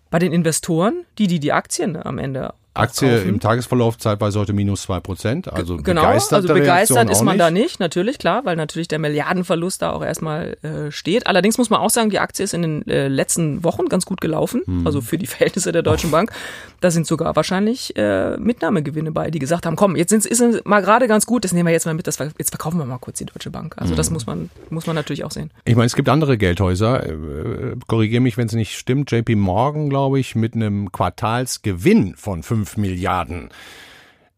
bei 0.10 0.20
den 0.20 0.32
Investoren, 0.32 1.06
die, 1.18 1.28
die 1.28 1.40
die 1.40 1.52
Aktien 1.54 1.96
am 2.02 2.18
Ende 2.18 2.54
Aktie 2.74 3.10
kaufen. 3.10 3.30
im 3.30 3.40
Tagesverlauf 3.40 3.98
zeitweise 3.98 4.40
heute 4.40 4.54
minus 4.54 4.84
zwei 4.84 5.00
Prozent. 5.00 5.52
Also 5.52 5.78
Genau, 5.78 6.02
begeistert 6.02 6.44
also 6.44 6.54
begeistert 6.54 7.10
ist 7.10 7.24
man 7.24 7.34
nicht. 7.38 7.42
da 7.42 7.50
nicht, 7.50 7.80
natürlich, 7.80 8.20
klar, 8.20 8.46
weil 8.46 8.56
natürlich 8.56 8.88
der 8.88 9.00
Milliardenverlust 9.00 9.82
da 9.82 9.94
auch 9.94 10.04
erstmal 10.04 10.58
äh, 10.62 10.92
steht. 10.92 11.26
Allerdings 11.26 11.58
muss 11.58 11.72
man 11.72 11.80
auch 11.80 11.90
sagen, 11.90 12.12
die 12.12 12.20
Aktie 12.20 12.44
ist 12.46 12.54
in 12.54 12.62
den 12.62 12.88
äh, 12.88 13.08
letzten 13.08 13.64
Wochen 13.64 13.88
ganz 13.88 14.06
gut 14.06 14.22
gelaufen, 14.22 14.62
Hm. 14.66 14.86
also 14.86 15.02
für 15.02 15.18
die 15.18 15.26
Verhältnisse 15.26 15.72
der 15.72 15.82
Deutschen 15.82 16.12
Bank. 16.12 16.32
Da 16.80 16.92
sind 16.92 17.08
sogar 17.08 17.36
wahrscheinlich 17.36 17.96
äh, 17.96 18.38
Mitnahmegewinne 18.38 19.12
bei, 19.12 19.32
die 19.32 19.40
gesagt 19.40 19.66
haben, 19.66 19.76
komm, 19.76 19.96
jetzt 19.96 20.12
sind, 20.12 20.26
ist 20.26 20.40
es 20.40 20.64
mal 20.64 20.82
gerade 20.82 21.08
ganz 21.08 21.26
gut, 21.26 21.44
das 21.44 21.54
nehmen 21.54 21.66
wir 21.66 21.74
jetzt 21.74 21.86
mal 21.86 21.96
mit, 21.96 22.06
das, 22.06 22.18
jetzt 22.20 22.50
verkaufen 22.50 22.78
wir 22.78 22.86
mal 22.86 23.00
kurz 23.00 23.18
die 23.18 23.26
Deutsche 23.26 23.50
Bank. 23.50 23.76
Also 23.78 23.96
das 23.96 24.12
muss 24.12 24.28
man, 24.28 24.50
muss 24.70 24.86
man 24.86 24.96
natürlich 24.96 25.24
auch 25.24 25.32
sehen. 25.32 25.50
Ich 25.66 25.76
meine, 25.76 25.88
es 25.88 25.96
gibt 25.96 26.08
andere 26.10 26.38
Geldhäuser, 26.38 27.06
äh, 27.06 27.76
korrigiere 27.88 28.22
mich, 28.22 28.38
wenn 28.38 28.48
es 28.48 28.54
nicht 28.54 28.78
stimmt, 28.78 29.12
JP 29.12 29.36
Morgan, 29.36 29.90
glaube 29.90 30.20
ich, 30.20 30.36
mit 30.36 30.54
einem 30.54 30.92
Quartalsgewinn 30.92 32.16
von 32.16 32.44
5 32.44 32.78
Milliarden. 32.78 33.50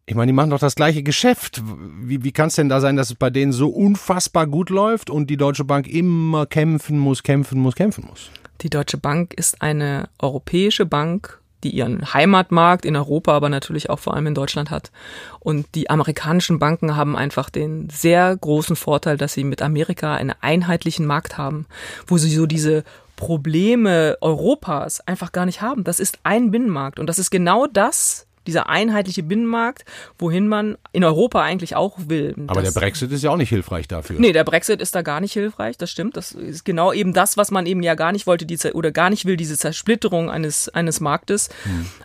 Ich 0.10 0.16
meine, 0.16 0.32
die 0.32 0.34
machen 0.34 0.50
doch 0.50 0.60
das 0.60 0.74
gleiche 0.74 1.04
Geschäft. 1.04 1.62
Wie, 2.02 2.24
wie 2.24 2.32
kann 2.32 2.48
es 2.48 2.56
denn 2.56 2.68
da 2.68 2.82
sein, 2.82 2.96
dass 2.96 3.12
es 3.12 3.16
bei 3.16 3.30
denen 3.30 3.52
so 3.52 3.70
unfassbar 3.70 4.48
gut 4.48 4.72
läuft 4.72 5.12
und 5.12 5.30
die 5.30 5.38
Deutsche 5.38 5.66
Bank 5.66 5.88
immer 5.88 6.48
kämpfen 6.48 6.98
muss, 6.98 7.22
kämpfen 7.22 7.60
muss, 7.60 7.76
kämpfen 7.76 8.08
muss? 8.10 8.32
Die 8.62 8.72
Deutsche 8.72 8.98
Bank 8.98 9.36
ist 9.36 9.62
eine 9.62 10.10
europäische 10.18 10.88
Bank, 10.88 11.40
die 11.64 11.72
ihren 11.72 12.14
Heimatmarkt 12.14 12.86
in 12.86 12.96
Europa, 12.96 13.34
aber 13.34 13.50
natürlich 13.50 13.90
auch 13.90 14.00
vor 14.00 14.14
allem 14.14 14.28
in 14.28 14.36
Deutschland 14.36 14.72
hat. 14.72 14.92
Und 15.40 15.68
die 15.76 15.90
amerikanischen 15.90 16.60
Banken 16.60 16.96
haben 16.96 17.16
einfach 17.16 17.50
den 17.50 17.90
sehr 17.90 18.36
großen 18.36 18.76
Vorteil, 18.76 19.18
dass 19.18 19.34
sie 19.34 19.44
mit 19.44 19.62
Amerika 19.62 20.16
einen 20.16 20.34
einheitlichen 20.42 21.06
Markt 21.06 21.38
haben, 21.38 21.66
wo 22.08 22.18
sie 22.18 22.34
so 22.34 22.46
diese 22.46 22.84
Probleme 23.16 24.18
Europas 24.22 25.02
einfach 25.02 25.34
gar 25.34 25.46
nicht 25.46 25.62
haben. 25.62 25.84
Das 25.84 26.00
ist 26.00 26.20
ein 26.24 26.52
Binnenmarkt 26.52 27.00
und 27.00 27.08
das 27.08 27.20
ist 27.20 27.32
genau 27.32 27.68
das, 27.68 28.28
dieser 28.50 28.68
einheitliche 28.68 29.22
Binnenmarkt, 29.22 29.86
wohin 30.18 30.48
man 30.48 30.78
in 30.92 31.04
Europa 31.04 31.42
eigentlich 31.42 31.76
auch 31.76 31.98
will. 32.08 32.36
Aber 32.48 32.64
der 32.64 32.72
Brexit 32.72 33.12
ist 33.12 33.24
ja 33.24 33.30
auch 33.30 33.38
nicht 33.38 33.50
hilfreich 33.50 33.88
dafür. 33.88 34.20
Nee, 34.20 34.34
der 34.34 34.44
Brexit 34.44 34.82
ist 34.82 34.96
da 34.96 35.04
gar 35.04 35.22
nicht 35.22 35.34
hilfreich, 35.34 35.78
das 35.78 35.92
stimmt. 35.92 36.18
Das 36.18 36.32
ist 36.32 36.66
genau 36.66 36.92
eben 36.92 37.14
das, 37.14 37.38
was 37.38 37.52
man 37.52 37.68
eben 37.68 37.84
ja 37.84 37.94
gar 37.94 38.12
nicht 38.12 38.26
wollte, 38.26 38.48
die, 38.48 38.58
oder 38.74 38.92
gar 38.92 39.12
nicht 39.12 39.26
will, 39.26 39.38
diese 39.38 39.56
Zersplitterung 39.56 40.32
eines, 40.32 40.68
eines 40.70 41.00
Marktes. 41.00 41.50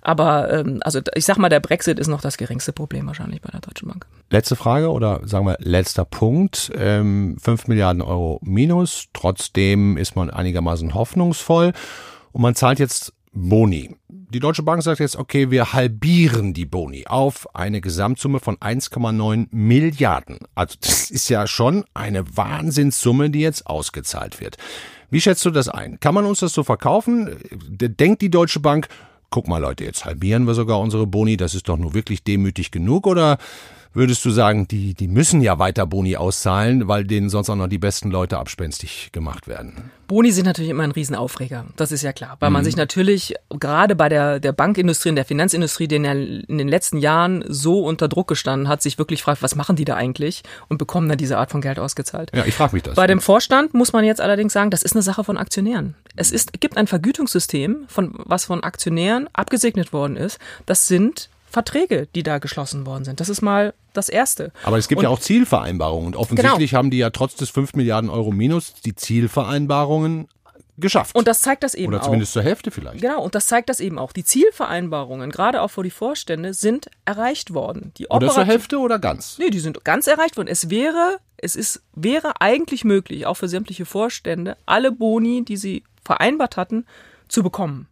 Aber 0.03 0.53
ähm, 0.53 0.81
also 0.85 1.01
ich 1.15 1.25
sag 1.25 1.39
mal, 1.39 1.49
der 1.49 1.61
Brexit 1.61 1.99
ist 1.99 2.09
noch 2.09 2.21
das 2.21 2.37
geringste 2.37 2.73
Problem 2.73 3.07
wahrscheinlich 3.07 3.41
bei 3.41 3.51
der 3.51 3.61
Deutschen 3.61 3.89
Bank. 3.89 4.07
Letzte 4.29 4.57
Frage 4.57 4.91
oder 4.91 5.21
sagen 5.25 5.47
wir 5.47 5.57
letzter 5.61 6.05
Punkt. 6.05 6.71
Ähm, 6.77 7.37
5 7.41 7.69
Milliarden 7.69 8.03
Euro 8.03 8.41
minus. 8.43 9.07
Trotzdem 9.15 9.97
ist 9.97 10.15
man 10.15 10.29
einigermaßen 10.29 10.93
hoffnungsvoll. 10.93 11.73
Und 12.33 12.43
man 12.43 12.55
zahlt 12.55 12.79
jetzt 12.79 13.15
Boni. 13.33 13.97
Die 14.35 14.41
Deutsche 14.41 14.65
Bank 14.65 14.83
sagt 14.83 14.99
jetzt, 14.99 15.15
okay, 15.15 15.53
wir 15.53 15.75
halbieren 15.75 16.55
die 16.55 16.67
Boni 16.67 17.07
auf 17.07 17.55
eine 17.55 17.81
Gesamtsumme 17.81 18.41
von 18.41 18.57
1,9 18.57 19.47
Milliarden. 19.53 20.39
Also 20.57 20.75
das 20.81 21.09
ist 21.09 21.29
ja 21.29 21.47
schon 21.47 21.85
eine 21.95 22.37
Wahnsinnssumme, 22.37 23.31
die 23.31 23.39
jetzt 23.39 23.69
ausgezahlt 23.69 24.41
wird. 24.41 24.57
Wie 25.09 25.21
schätzt 25.21 25.45
du 25.45 25.51
das 25.53 25.69
ein? 25.69 26.01
Kann 26.01 26.15
man 26.15 26.25
uns 26.25 26.41
das 26.41 26.53
so 26.53 26.65
verkaufen? 26.65 27.37
Denkt 27.53 28.23
die 28.23 28.31
Deutsche 28.31 28.59
Bank, 28.59 28.89
guck 29.31 29.47
mal 29.47 29.59
Leute, 29.59 29.85
jetzt 29.85 30.05
halbieren 30.05 30.49
wir 30.49 30.55
sogar 30.55 30.81
unsere 30.81 31.07
Boni, 31.07 31.37
das 31.37 31.55
ist 31.55 31.69
doch 31.69 31.77
nur 31.77 31.95
wirklich 31.95 32.25
demütig 32.25 32.73
genug? 32.73 33.07
Oder 33.07 33.39
würdest 33.95 34.25
du 34.25 34.31
sagen, 34.31 34.69
die, 34.69 34.95
die 34.95 35.09
müssen 35.09 35.41
ja 35.41 35.59
weiter 35.59 35.87
Boni 35.87 36.17
auszahlen, 36.17 36.89
weil 36.89 37.05
denen 37.05 37.31
sonst 37.31 37.49
auch 37.49 37.57
noch 37.57 37.69
die 37.69 37.79
besten 37.79 38.11
Leute 38.11 38.39
abspenstig 38.39 39.11
gemacht 39.13 39.49
werden? 39.49 39.91
Boni 40.07 40.33
sind 40.33 40.45
natürlich 40.45 40.71
immer 40.71 40.83
ein 40.83 40.91
Riesenaufreger, 40.91 41.65
das 41.77 41.91
ist 41.91 42.03
ja 42.03 42.13
klar, 42.13 42.37
weil 42.41 42.51
man 42.51 42.63
sich 42.63 42.77
natürlich 42.77 43.35
gerade 43.49 43.97
bei 43.97 44.11
der, 44.11 44.39
der 44.39 44.53
Bankindustrie 44.53 45.09
und 45.09 45.17
der 45.17 45.25
Finanzindustrie, 45.25 45.89
die 45.89 45.97
in, 45.97 46.03
der, 46.03 46.13
in 46.15 46.59
den 46.59 46.69
letzten 46.69 46.99
Jahren 46.99 47.43
so 47.49 47.85
unter 47.85 48.09
Druck 48.09 48.29
gestanden 48.29 48.69
hat, 48.69 48.83
sich 48.83 48.99
wirklich 48.99 49.23
fragt, 49.23 49.43
was 49.43 49.55
machen 49.55 49.77
die 49.77 49.87
da 49.87 49.95
eigentlich 49.97 50.43
und 50.69 50.77
bekommen 50.77 51.09
dann 51.09 51.17
diese 51.17 51.39
Art 51.39 51.51
von 51.51 51.63
Geld 51.63 51.79
ausgezahlt. 51.79 52.31
Ja, 52.35 52.45
ich 52.45 52.55
frage 52.55 52.77
mich 52.77 52.83
das. 52.83 52.97
Bei 52.97 53.07
dem 53.07 53.21
Vorstand 53.21 53.73
muss 53.73 53.93
man 53.93 54.05
jetzt 54.05 54.21
allerdings 54.21 54.53
sagen, 54.53 54.71
das 54.71 54.83
ist 54.83 54.95
eine 54.95 55.03
Sache 55.03 55.25
von 55.25 55.39
Aktionären. 55.39 55.95
Es 56.17 56.31
ist, 56.31 56.61
gibt 56.61 56.77
ein 56.77 56.87
Vergütungssystem, 56.87 57.85
von, 57.89 58.13
was 58.15 58.45
von 58.45 58.63
Aktionären 58.63 59.29
abgesegnet 59.33 59.93
worden 59.93 60.17
ist. 60.17 60.39
Das 60.67 60.87
sind 60.87 61.31
Verträge, 61.55 62.07
die 62.15 62.23
da 62.23 62.39
geschlossen 62.39 62.85
worden 62.85 63.05
sind. 63.05 63.21
Das 63.21 63.29
ist 63.31 63.41
mal 63.41 63.73
das 63.95 64.09
Erste. 64.11 64.53
Aber 64.65 64.77
es 64.77 64.89
gibt 64.89 64.99
Und- 64.99 65.05
ja 65.05 65.09
auch 65.09 65.19
Zielvereinbarungen 65.21 66.09
und 66.09 66.17
offensichtlich 66.17 66.75
haben 66.75 66.91
die 66.91 66.99
ja 66.99 67.11
trotz 67.11 67.37
des 67.37 67.49
5 67.51 67.75
Milliarden 67.75 68.11
Euro 68.11 68.31
Minus 68.33 68.75
die 68.85 68.95
Zielvereinbarungen 68.95 70.29
geschafft. 70.77 71.15
Und 71.15 71.29
das 71.29 71.41
zeigt 71.43 71.63
das 71.63 71.75
eben 71.75 71.89
Oder 71.93 72.01
auch. 72.01 72.05
zumindest 72.07 72.33
zur 72.33 72.43
Hälfte 72.43 72.71
vielleicht. 72.73 73.01
Genau, 73.01 73.23
und 73.23 73.35
das 73.37 73.47
zeigt 73.47 73.69
das 73.69 73.79
eben 73.79 73.99
auch. 73.99 74.13
Die 74.13 74.25
Zielvereinbarungen, 74.25 75.31
gerade 75.31 75.63
auch 75.63 75.69
für 75.69 75.85
die 75.85 75.91
Vorstände, 75.91 76.53
sind 76.55 76.89
erreicht 77.05 77.55
worden. 77.55 77.93
Die 77.99 78.09
Oder 78.09 78.29
zur 78.31 78.45
Hälfte 78.45 78.79
oder 78.79 78.99
ganz? 78.99 79.39
Nee, 79.39 79.51
die 79.51 79.61
sind 79.61 79.85
ganz 79.85 80.09
erreicht 80.09 80.37
worden. 80.37 80.49
Es 80.49 80.71
wäre, 80.71 81.19
es 81.37 81.55
ist, 81.55 81.83
wäre 81.95 82.41
eigentlich 82.41 82.85
möglich, 82.85 83.27
auch 83.27 83.35
für 83.37 83.49
sämtliche 83.49 83.85
Vorstände, 83.87 84.57
alle 84.67 84.91
Boni, 84.91 85.45
die 85.45 85.57
sie 85.57 85.85
vereinbart 86.05 86.57
hatten, 86.57 86.85
zu 87.29 87.43
bekommen. 87.45 87.87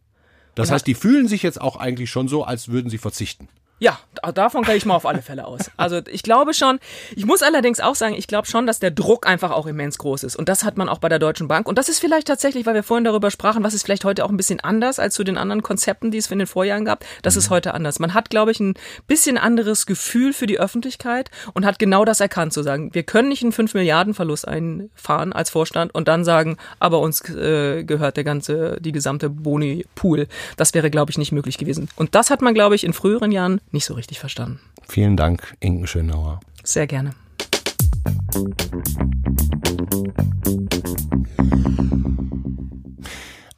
Das 0.54 0.70
heißt, 0.70 0.86
die 0.86 0.94
fühlen 0.94 1.28
sich 1.28 1.42
jetzt 1.42 1.60
auch 1.60 1.76
eigentlich 1.76 2.10
schon 2.10 2.28
so, 2.28 2.44
als 2.44 2.68
würden 2.68 2.90
sie 2.90 2.98
verzichten. 2.98 3.48
Ja, 3.82 3.98
da- 4.14 4.30
davon 4.30 4.62
gehe 4.62 4.76
ich 4.76 4.86
mal 4.86 4.94
auf 4.94 5.06
alle 5.06 5.22
Fälle 5.22 5.44
aus. 5.44 5.72
Also 5.76 6.00
ich 6.08 6.22
glaube 6.22 6.54
schon, 6.54 6.78
ich 7.16 7.26
muss 7.26 7.42
allerdings 7.42 7.80
auch 7.80 7.96
sagen, 7.96 8.14
ich 8.14 8.28
glaube 8.28 8.46
schon, 8.46 8.64
dass 8.64 8.78
der 8.78 8.92
Druck 8.92 9.26
einfach 9.26 9.50
auch 9.50 9.66
immens 9.66 9.98
groß 9.98 10.22
ist. 10.22 10.36
Und 10.36 10.48
das 10.48 10.62
hat 10.62 10.76
man 10.76 10.88
auch 10.88 10.98
bei 10.98 11.08
der 11.08 11.18
Deutschen 11.18 11.48
Bank. 11.48 11.66
Und 11.66 11.78
das 11.78 11.88
ist 11.88 11.98
vielleicht 11.98 12.28
tatsächlich, 12.28 12.64
weil 12.64 12.74
wir 12.74 12.84
vorhin 12.84 13.02
darüber 13.02 13.32
sprachen, 13.32 13.64
was 13.64 13.74
ist 13.74 13.82
vielleicht 13.82 14.04
heute 14.04 14.24
auch 14.24 14.30
ein 14.30 14.36
bisschen 14.36 14.60
anders 14.60 15.00
als 15.00 15.14
zu 15.14 15.24
den 15.24 15.36
anderen 15.36 15.64
Konzepten, 15.64 16.12
die 16.12 16.18
es 16.18 16.30
in 16.30 16.38
den 16.38 16.46
Vorjahren 16.46 16.84
gab. 16.84 17.04
Das 17.22 17.34
ist 17.34 17.50
heute 17.50 17.74
anders. 17.74 17.98
Man 17.98 18.14
hat, 18.14 18.30
glaube 18.30 18.52
ich, 18.52 18.60
ein 18.60 18.74
bisschen 19.08 19.36
anderes 19.36 19.84
Gefühl 19.84 20.32
für 20.32 20.46
die 20.46 20.60
Öffentlichkeit 20.60 21.32
und 21.52 21.66
hat 21.66 21.80
genau 21.80 22.04
das 22.04 22.20
erkannt, 22.20 22.52
zu 22.52 22.62
sagen, 22.62 22.94
wir 22.94 23.02
können 23.02 23.30
nicht 23.30 23.42
einen 23.42 23.50
5 23.50 23.74
Milliarden 23.74 24.14
Verlust 24.14 24.46
einfahren 24.46 25.32
als 25.32 25.50
Vorstand 25.50 25.92
und 25.92 26.06
dann 26.06 26.24
sagen, 26.24 26.56
aber 26.78 27.00
uns 27.00 27.28
äh, 27.30 27.82
gehört 27.82 28.16
der 28.16 28.22
ganze, 28.22 28.76
die 28.80 28.92
gesamte 28.92 29.28
Boni-Pool. 29.28 30.28
Das 30.56 30.72
wäre, 30.72 30.88
glaube 30.88 31.10
ich, 31.10 31.18
nicht 31.18 31.32
möglich 31.32 31.58
gewesen. 31.58 31.88
Und 31.96 32.14
das 32.14 32.30
hat 32.30 32.42
man, 32.42 32.54
glaube 32.54 32.76
ich, 32.76 32.84
in 32.84 32.92
früheren 32.92 33.32
Jahren 33.32 33.60
nicht 33.72 33.85
so 33.85 33.94
richtig 33.94 34.20
verstanden. 34.20 34.61
Vielen 34.88 35.16
Dank, 35.16 35.56
Inken 35.61 35.87
Schönauer. 35.87 36.40
Sehr 36.64 36.87
gerne. 36.87 37.14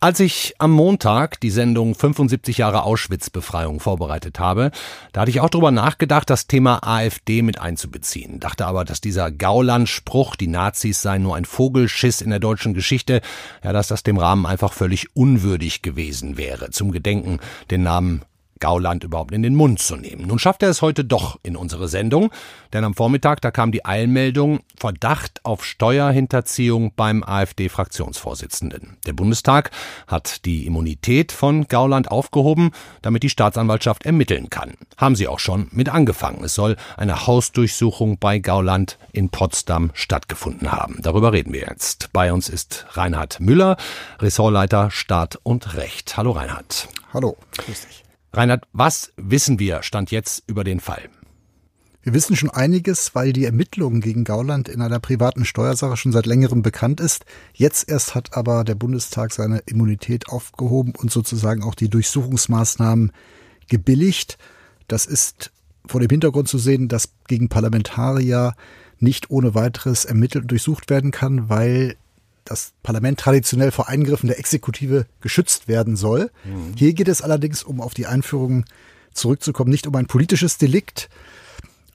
Als 0.05 0.21
ich 0.21 0.53
am 0.59 0.71
Montag 0.71 1.41
die 1.41 1.49
Sendung 1.49 1.95
75 1.95 2.59
Jahre 2.59 2.83
Auschwitz-Befreiung 2.83 3.81
vorbereitet 3.81 4.39
habe, 4.39 4.71
da 5.13 5.23
hatte 5.23 5.31
ich 5.31 5.41
auch 5.41 5.49
darüber 5.49 5.71
nachgedacht, 5.71 6.29
das 6.29 6.47
Thema 6.47 6.87
AfD 6.87 7.41
mit 7.41 7.59
einzubeziehen. 7.59 8.39
Dachte 8.39 8.67
aber, 8.67 8.85
dass 8.85 9.01
dieser 9.01 9.31
Gauland-Spruch, 9.31 10.37
die 10.37 10.47
Nazis 10.47 11.01
seien 11.01 11.23
nur 11.23 11.37
ein 11.37 11.47
Vogelschiss 11.47 12.21
in 12.21 12.29
der 12.29 12.39
deutschen 12.39 12.75
Geschichte, 12.75 13.23
ja, 13.63 13.73
dass 13.73 13.89
das 13.89 14.03
dem 14.03 14.19
Rahmen 14.19 14.45
einfach 14.45 14.75
völlig 14.75 15.17
unwürdig 15.17 15.81
gewesen 15.81 16.37
wäre, 16.37 16.69
zum 16.69 16.93
Gedenken 16.93 17.39
den 17.71 17.83
Namen 17.83 18.27
Gauland 18.61 19.05
überhaupt 19.05 19.33
in 19.33 19.43
den 19.43 19.55
Mund 19.55 19.79
zu 19.79 19.97
nehmen. 19.97 20.27
Nun 20.27 20.39
schafft 20.39 20.63
er 20.63 20.71
es 20.71 20.83
heute 20.83 21.05
doch 21.05 21.39
in 21.43 21.57
unsere 21.57 21.89
Sendung, 21.89 22.31
denn 22.73 22.85
am 22.85 22.95
Vormittag, 22.95 23.41
da 23.41 23.51
kam 23.51 23.73
die 23.73 23.85
Eilmeldung 23.85 24.61
Verdacht 24.77 25.41
auf 25.45 25.65
Steuerhinterziehung 25.65 26.93
beim 26.95 27.23
AfD-Fraktionsvorsitzenden. 27.23 28.97
Der 29.07 29.13
Bundestag 29.13 29.71
hat 30.07 30.45
die 30.45 30.67
Immunität 30.67 31.33
von 31.33 31.67
Gauland 31.69 32.11
aufgehoben, 32.11 32.71
damit 33.03 33.23
die 33.23 33.31
Staatsanwaltschaft 33.31 34.05
ermitteln 34.05 34.51
kann. 34.51 34.75
Haben 34.97 35.17
sie 35.17 35.29
auch 35.29 35.39
schon 35.39 35.69
mit 35.71 35.89
angefangen. 35.89 36.45
Es 36.45 36.55
soll 36.55 36.77
eine 36.97 37.27
Hausdurchsuchung 37.27 38.19
bei 38.19 38.39
Gauland 38.39 38.99
in 39.13 39.31
Potsdam 39.31 39.91
stattgefunden 39.95 40.73
haben. 40.73 40.99
Darüber 41.03 41.33
reden 41.33 41.53
wir 41.53 41.63
jetzt. 41.63 42.11
Bei 42.13 42.33
uns 42.33 42.49
ist 42.49 42.87
Reinhard 42.91 43.41
Müller, 43.41 43.77
Ressortleiter 44.19 44.91
Staat 44.91 45.39
und 45.43 45.75
Recht. 45.75 46.17
Hallo 46.17 46.33
Reinhard. 46.33 46.89
Hallo, 47.13 47.37
grüß 47.57 47.87
dich. 47.87 48.05
Reinhard, 48.37 48.67
was 48.73 49.13
wissen 49.17 49.61
wir 49.61 49.85
Stand 49.85 50.11
jetzt 50.11 50.43
über 50.49 50.65
den 50.65 50.81
Fall? 50.81 51.09
Wir 52.03 52.15
wissen 52.15 52.35
schon 52.35 52.51
einiges, 52.51 53.15
weil 53.15 53.33
die 53.33 53.45
Ermittlung 53.45 54.01
gegen 54.01 54.25
Gauland 54.25 54.69
in 54.69 54.83
einer 54.83 54.99
privaten 54.99 55.45
Steuersache 55.45 55.97
schon 55.97 56.11
seit 56.11 56.27
längerem 56.27 56.61
bekannt 56.61 57.01
ist. 57.01 57.25
Jetzt 57.53 57.89
erst 57.89 58.17
hat 58.17 58.37
aber 58.37 58.65
der 58.65 58.75
Bundestag 58.75 59.33
seine 59.33 59.59
Immunität 59.67 60.29
aufgehoben 60.29 60.95
und 60.97 61.13
sozusagen 61.13 61.63
auch 61.63 61.77
die 61.77 61.89
Durchsuchungsmaßnahmen 61.89 63.13
gebilligt. 63.69 64.37
Das 64.89 65.07
ist 65.07 65.53
vor 65.87 66.01
dem 66.01 66.11
Hintergrund 66.11 66.49
zu 66.49 66.59
sehen, 66.59 66.89
dass 66.89 67.11
gegen 67.29 67.49
Parlamentarier 67.49 68.55
nicht 68.99 69.31
ohne 69.31 69.55
weiteres 69.55 70.05
ermittelt 70.05 70.43
und 70.43 70.51
durchsucht 70.51 70.91
werden 70.91 71.13
kann, 71.13 71.49
weil 71.49 71.97
das 72.45 72.73
Parlament 72.83 73.19
traditionell 73.19 73.71
vor 73.71 73.89
Eingriffen 73.89 74.27
der 74.29 74.39
Exekutive 74.39 75.07
geschützt 75.21 75.67
werden 75.69 75.97
soll. 75.97 76.31
Hier 76.77 76.93
geht 76.93 77.09
es 77.09 77.23
allerdings, 77.23 77.63
um 77.63 77.81
auf 77.81 77.95
die 77.95 78.07
Einführung 78.07 78.65
zurückzukommen, 79.13 79.71
nicht 79.71 79.87
um 79.87 79.95
ein 79.97 80.07
politisches 80.07 80.59
Delikt, 80.59 81.09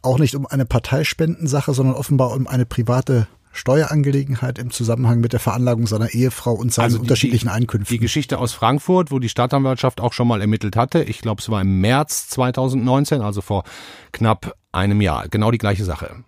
auch 0.02 0.18
nicht 0.18 0.36
um 0.36 0.46
eine 0.48 0.66
Parteispendensache, 0.66 1.74
sondern 1.74 1.96
offenbar 1.96 2.32
um 2.32 2.48
eine 2.48 2.66
private 2.66 3.28
Steuerangelegenheit 3.52 4.58
im 4.60 4.72
Zusammenhang 4.72 5.20
mit 5.20 5.34
der 5.34 5.40
Veranlagung 5.40 5.86
seiner 5.88 6.14
Ehefrau 6.14 6.54
und 6.54 6.74
seinen 6.74 6.86
Also 6.86 6.98
die- 6.98 7.02
unterschiedlichen 7.02 7.48
die, 7.48 7.54
Einkünften. 7.54 7.94
Die 7.94 8.00
Geschichte 8.00 8.38
aus 8.40 8.54
Frankfurt, 8.54 9.12
wo 9.12 9.20
die 9.20 9.30
Staatsanwaltschaft 9.30 10.02
auch 10.02 10.14
schon 10.14 10.28
mal 10.28 10.42
ermittelt 10.42 10.76
hatte. 10.76 11.04
Ich 11.04 11.20
glaube, 11.20 11.42
es 11.42 11.50
war 11.50 11.62
im 11.62 11.82
März 11.82 12.30
2019, 12.30 13.22
also 13.22 13.42
vor 13.42 13.64
knapp 14.12 14.56
einem 14.72 15.02
Jahr. 15.02 15.28
Genau 15.30 15.52
die 15.52 15.58
gleiche 15.58 15.84
Sache. 15.86 16.24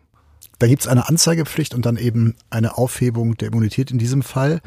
Da 0.62 0.68
gibt's 0.68 0.86
eine 0.86 1.10
Anzeigepflicht 1.10 1.74
und 1.74 1.88
dann 1.88 1.98
eben 1.98 2.36
eine 2.52 2.78
Aufhebung 2.78 3.36
der 3.36 3.48
Immunität 3.48 3.90
in 3.90 3.98
diesem 3.98 4.22
Fall. 4.22 4.62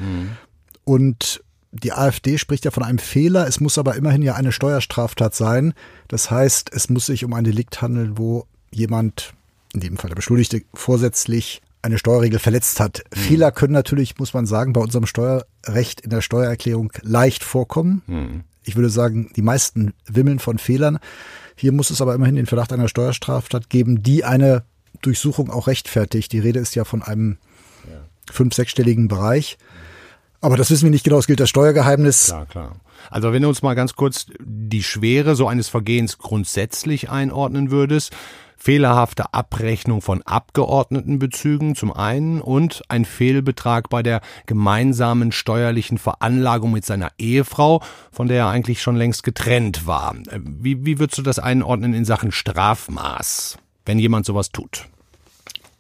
Und 0.83 1.41
die 1.71 1.93
AfD 1.93 2.37
spricht 2.37 2.65
ja 2.65 2.73
von 2.73 2.83
einem 2.83 2.99
Fehler. 2.99 3.47
Es 3.47 3.61
muss 3.61 3.79
aber 3.79 3.95
immerhin 3.95 4.21
ja 4.21 4.35
eine 4.35 4.51
Steuerstraftat 4.51 5.37
sein. 5.37 5.73
Das 6.09 6.33
heißt, 6.33 6.73
es 6.75 6.91
muss 6.91 7.07
sich 7.07 7.25
um 7.25 7.33
ein 7.33 7.45
Delikt 7.45 7.81
handeln, 7.81 8.19
wo 8.19 8.49
jemand, 8.73 9.35
in 9.73 9.79
dem 9.79 9.97
Fall 9.97 10.09
der 10.09 10.17
Beschuldigte, 10.17 10.63
vorsätzlich 10.75 11.63
eine 11.81 11.97
Steuerregel 11.97 12.41
verletzt 12.41 12.81
hat. 12.81 13.05
Fehler 13.13 13.53
können 13.53 13.75
natürlich, 13.75 14.19
muss 14.19 14.35
man 14.35 14.47
sagen, 14.47 14.73
bei 14.73 14.81
unserem 14.81 15.07
Steuerrecht 15.07 16.01
in 16.01 16.11
der 16.11 16.23
Steuererklärung 16.23 16.91
leicht 17.03 17.45
vorkommen. 17.45 18.03
Ich 18.65 18.75
würde 18.75 18.91
sagen, 18.91 19.31
die 19.37 19.43
meisten 19.43 19.95
wimmeln 20.09 20.41
von 20.41 20.59
Fehlern. 20.59 20.99
Hier 21.55 21.71
muss 21.71 21.91
es 21.91 22.01
aber 22.01 22.17
immerhin 22.17 22.35
den 22.35 22.47
Verdacht 22.47 22.73
einer 22.73 22.89
Steuerstraftat 22.89 23.71
geben, 23.71 24.03
die 24.03 24.25
eine 24.25 24.65
Durchsuchung 25.03 25.51
auch 25.51 25.67
rechtfertigt. 25.67 26.33
Die 26.33 26.39
Rede 26.39 26.61
ist 26.61 26.75
ja 26.75 26.85
von 26.85 27.03
einem 27.03 27.39
fünf-, 28.31 28.55
sechsstelligen 28.55 29.09
Bereich. 29.09 29.59
Aber 30.41 30.57
das 30.57 30.71
wissen 30.71 30.85
wir 30.85 30.91
nicht 30.91 31.05
genau. 31.05 31.19
Es 31.19 31.27
gilt 31.27 31.41
das 31.41 31.49
Steuergeheimnis. 31.49 32.27
Klar, 32.27 32.47
klar. 32.47 32.77
Also 33.11 33.33
wenn 33.33 33.43
du 33.43 33.49
uns 33.49 33.63
mal 33.63 33.75
ganz 33.75 33.95
kurz 33.95 34.27
die 34.41 34.83
Schwere 34.83 35.37
so 35.37 35.47
eines 35.49 35.69
Vergehens 35.69 36.19
grundsätzlich 36.19 37.11
einordnen 37.11 37.71
würdest, 37.71 38.15
fehlerhafte 38.57 39.35
Abrechnung 39.35 40.01
von 40.01 40.23
Abgeordnetenbezügen 40.23 41.75
zum 41.75 41.93
einen 41.93 42.41
und 42.41 42.83
ein 42.89 43.05
Fehlbetrag 43.05 43.91
bei 43.91 44.03
der 44.03 44.23
gemeinsamen 44.47 45.33
steuerlichen 45.33 45.99
Veranlagung 45.99 46.73
mit 46.73 46.87
seiner 46.87 47.13
Ehefrau, 47.19 47.83
von 48.11 48.29
der 48.29 48.39
er 48.39 48.49
eigentlich 48.49 48.81
schon 48.81 48.97
längst 48.97 49.23
getrennt 49.23 49.87
war. 49.87 50.15
Wie, 50.39 50.87
wie 50.87 50.99
würdest 50.99 51.19
du 51.19 51.23
das 51.23 51.39
einordnen 51.39 51.93
in 51.93 52.07
Sachen 52.07 52.33
Strafmaß, 52.33 53.59
wenn 53.87 53.99
jemand 53.99 54.27
sowas 54.27 54.51
tut? 54.51 54.89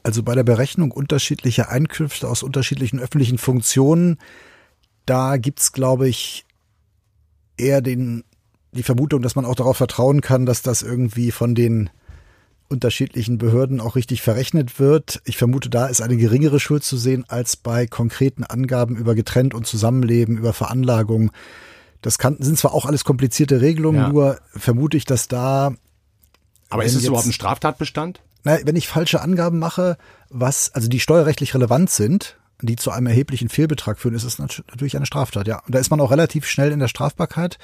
Also 0.03 0.23
bei 0.23 0.35
der 0.35 0.45
Berechnung 0.45 0.91
unterschiedlicher 0.91 1.71
Einkünfte 1.71 2.29
aus 2.29 2.43
unterschiedlichen 2.43 3.01
öffentlichen 3.01 3.39
Funktionen, 3.39 4.19
da 5.07 5.39
gibt's, 5.39 5.73
glaube 5.73 6.09
ich, 6.09 6.45
eher 7.57 7.81
den, 7.81 8.25
die 8.73 8.83
Vermutung, 8.83 9.23
dass 9.23 9.35
man 9.35 9.45
auch 9.45 9.55
darauf 9.55 9.77
vertrauen 9.77 10.21
kann, 10.21 10.45
dass 10.45 10.63
das 10.63 10.83
irgendwie 10.83 11.31
von 11.31 11.55
den 11.55 11.91
unterschiedlichen 12.69 13.39
Behörden 13.39 13.81
auch 13.81 13.95
richtig 13.95 14.21
verrechnet 14.23 14.79
wird. 14.81 15.23
Ich 15.25 15.37
vermute, 15.37 15.71
da 15.71 15.87
ist 15.87 16.01
eine 16.01 16.17
geringere 16.17 16.61
Schuld 16.61 16.83
zu 16.83 16.97
sehen 16.97 17.25
als 17.29 17.57
bei 17.57 17.87
konkreten 17.87 18.43
Angaben 18.45 18.97
über 18.97 19.15
getrennt 19.15 19.55
und 19.55 19.67
Zusammenleben, 19.67 20.37
über 20.39 20.53
Veranlagung. 20.53 21.31
Das 22.03 22.19
kann, 22.19 22.37
sind 22.41 22.59
zwar 22.59 22.75
auch 22.75 22.85
alles 22.85 23.05
komplizierte 23.05 23.61
Regelungen, 23.61 24.01
Ja. 24.01 24.09
nur 24.09 24.39
vermute 24.49 24.97
ich, 24.97 25.05
dass 25.05 25.29
da 25.29 25.75
Aber 26.75 26.85
ist 26.85 26.93
es 26.95 27.03
jetzt- 27.03 27.09
überhaupt 27.09 27.27
ein 27.27 27.33
Straftatbestand? 27.33 28.21
na, 28.45 28.59
wenn 28.67 28.77
ich 28.77 28.89
falsche 28.89 29.23
Angaben 29.23 29.59
mache, 29.59 29.97
was, 30.29 30.71
also 30.75 30.89
die 30.89 31.01
steuerrechtlich 31.01 31.55
relevant 31.55 31.89
sind, 31.89 32.37
die 32.61 32.77
zu 32.77 32.91
einem 32.91 33.07
erheblichen 33.07 33.49
Fehlbetrag 33.49 33.99
führen, 33.99 34.15
ist 34.15 34.25
es 34.25 34.39
nat- 34.39 34.63
natürlich 34.69 34.97
eine 34.97 35.07
Straftat, 35.07 35.47
ja. 35.49 35.61
Und 35.67 35.75
da 35.75 35.79
ist 35.79 35.91
man 35.91 36.01
auch 36.01 36.11
relativ 36.11 36.47
schnell 36.47 36.71
in 36.73 36.79
der 36.79 36.89
Strafbarkeit. 36.89 37.59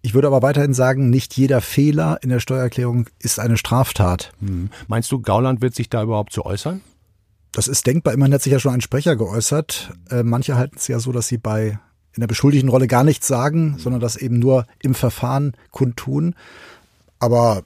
Ich 0.00 0.14
würde 0.14 0.28
aber 0.28 0.40
weiterhin 0.42 0.72
sagen, 0.74 1.10
nicht 1.10 1.36
jeder 1.36 1.60
Fehler 1.60 2.18
in 2.22 2.28
der 2.30 2.40
Steuererklärung 2.40 3.06
ist 3.18 3.38
eine 3.40 3.56
Straftat. 3.58 4.32
Meinst 4.86 5.10
du, 5.12 5.20
Gauland 5.20 5.60
wird 5.60 5.74
sich 5.74 5.90
da 5.90 6.02
überhaupt 6.02 6.32
zu 6.32 6.46
äußern? 6.46 6.80
Das 7.52 7.66
ist 7.68 7.86
denkbar. 7.86 8.14
Immerhin 8.14 8.32
hat 8.34 8.42
sich 8.42 8.52
ja 8.52 8.60
schon 8.60 8.74
ein 8.74 8.80
Sprecher 8.80 9.16
geäußert. 9.16 9.90
Äh, 10.10 10.22
manche 10.22 10.56
halten 10.56 10.76
es 10.78 10.86
ja 10.88 11.00
so, 11.00 11.10
dass 11.12 11.26
sie 11.28 11.38
bei 11.38 11.78
in 12.14 12.20
der 12.20 12.26
beschuldigten 12.28 12.68
Rolle 12.68 12.86
gar 12.86 13.04
nichts 13.04 13.26
sagen, 13.26 13.76
sondern 13.78 14.00
das 14.00 14.16
eben 14.16 14.38
nur 14.38 14.66
im 14.82 14.94
Verfahren 14.94 15.54
kundtun. 15.70 16.34
Aber 17.18 17.62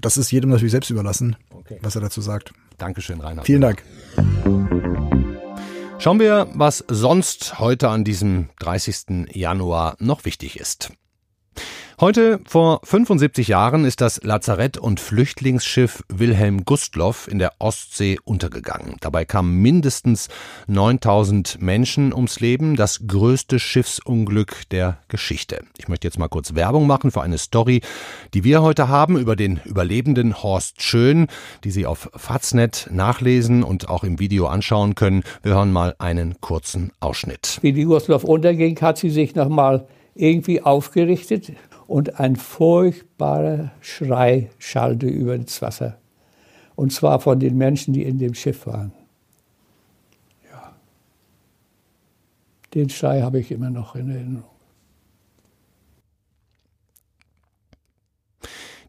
das 0.00 0.16
ist 0.16 0.30
jedem 0.30 0.50
natürlich 0.50 0.72
selbst 0.72 0.90
überlassen, 0.90 1.36
Okay. 1.50 1.78
was 1.82 1.94
er 1.94 2.00
dazu 2.00 2.20
sagt. 2.20 2.52
Dankeschön, 2.78 3.20
Reinhard. 3.20 3.46
Vielen 3.46 3.60
Dank. 3.60 3.82
Schauen 5.98 6.18
wir, 6.18 6.48
was 6.54 6.84
sonst 6.88 7.60
heute 7.60 7.88
an 7.88 8.02
diesem 8.02 8.48
30. 8.58 9.28
Januar 9.32 9.94
noch 10.00 10.24
wichtig 10.24 10.58
ist. 10.58 10.90
Heute 12.02 12.40
vor 12.48 12.80
75 12.82 13.46
Jahren 13.46 13.84
ist 13.84 14.00
das 14.00 14.24
Lazarett- 14.24 14.76
und 14.76 14.98
Flüchtlingsschiff 14.98 16.02
Wilhelm 16.08 16.64
Gustloff 16.64 17.28
in 17.28 17.38
der 17.38 17.52
Ostsee 17.60 18.18
untergegangen. 18.24 18.96
Dabei 19.00 19.24
kamen 19.24 19.62
mindestens 19.62 20.26
9000 20.66 21.62
Menschen 21.62 22.12
ums 22.12 22.40
Leben, 22.40 22.74
das 22.74 23.06
größte 23.06 23.60
Schiffsunglück 23.60 24.68
der 24.72 24.98
Geschichte. 25.06 25.60
Ich 25.78 25.86
möchte 25.86 26.08
jetzt 26.08 26.18
mal 26.18 26.26
kurz 26.26 26.56
Werbung 26.56 26.88
machen 26.88 27.12
für 27.12 27.22
eine 27.22 27.38
Story, 27.38 27.82
die 28.34 28.42
wir 28.42 28.62
heute 28.62 28.88
haben 28.88 29.16
über 29.16 29.36
den 29.36 29.60
Überlebenden 29.64 30.42
Horst 30.42 30.82
Schön, 30.82 31.28
die 31.62 31.70
Sie 31.70 31.86
auf 31.86 32.10
Faznet 32.16 32.88
nachlesen 32.90 33.62
und 33.62 33.88
auch 33.88 34.02
im 34.02 34.18
Video 34.18 34.48
anschauen 34.48 34.96
können. 34.96 35.22
Wir 35.44 35.54
hören 35.54 35.70
mal 35.70 35.94
einen 36.00 36.40
kurzen 36.40 36.90
Ausschnitt. 36.98 37.60
Wie 37.62 37.72
die 37.72 37.84
Gustloff 37.84 38.24
unterging, 38.24 38.80
hat 38.80 38.98
sie 38.98 39.10
sich 39.10 39.36
nochmal 39.36 39.86
irgendwie 40.16 40.62
aufgerichtet 40.62 41.52
und 41.92 42.18
ein 42.18 42.36
furchtbarer 42.36 43.70
Schrei 43.82 44.48
schallte 44.58 45.06
über 45.06 45.36
das 45.36 45.60
Wasser. 45.60 45.98
Und 46.74 46.90
zwar 46.90 47.20
von 47.20 47.38
den 47.38 47.58
Menschen, 47.58 47.92
die 47.92 48.02
in 48.02 48.16
dem 48.16 48.32
Schiff 48.32 48.66
waren. 48.66 48.92
Ja. 50.50 50.72
Den 52.72 52.88
Schrei 52.88 53.20
habe 53.20 53.40
ich 53.40 53.50
immer 53.50 53.68
noch 53.68 53.94
in 53.94 54.08
Erinnerung. 54.08 54.51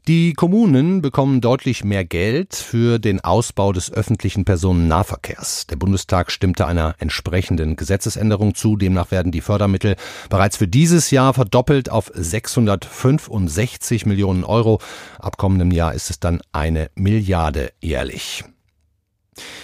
Die 0.09 0.33
Kommunen 0.33 1.01
bekommen 1.01 1.39
deutlich 1.39 1.85
mehr 1.85 2.03
Geld 2.03 2.55
für 2.55 2.99
den 2.99 3.21
Ausbau 3.23 3.71
des 3.71 3.89
öffentlichen 3.89 4.43
Personennahverkehrs. 4.43 5.65
Der 5.67 5.77
Bundestag 5.77 6.29
stimmte 6.29 6.67
einer 6.67 6.95
entsprechenden 6.99 7.77
Gesetzesänderung 7.77 8.53
zu. 8.53 8.75
Demnach 8.75 9.11
werden 9.11 9.31
die 9.31 9.39
Fördermittel 9.39 9.95
bereits 10.29 10.57
für 10.57 10.67
dieses 10.67 11.09
Jahr 11.09 11.33
verdoppelt 11.33 11.89
auf 11.89 12.11
665 12.13 14.05
Millionen 14.05 14.43
Euro. 14.43 14.81
Ab 15.19 15.37
kommendem 15.37 15.71
Jahr 15.71 15.93
ist 15.93 16.09
es 16.09 16.19
dann 16.19 16.41
eine 16.51 16.89
Milliarde 16.95 17.71
jährlich. 17.79 18.43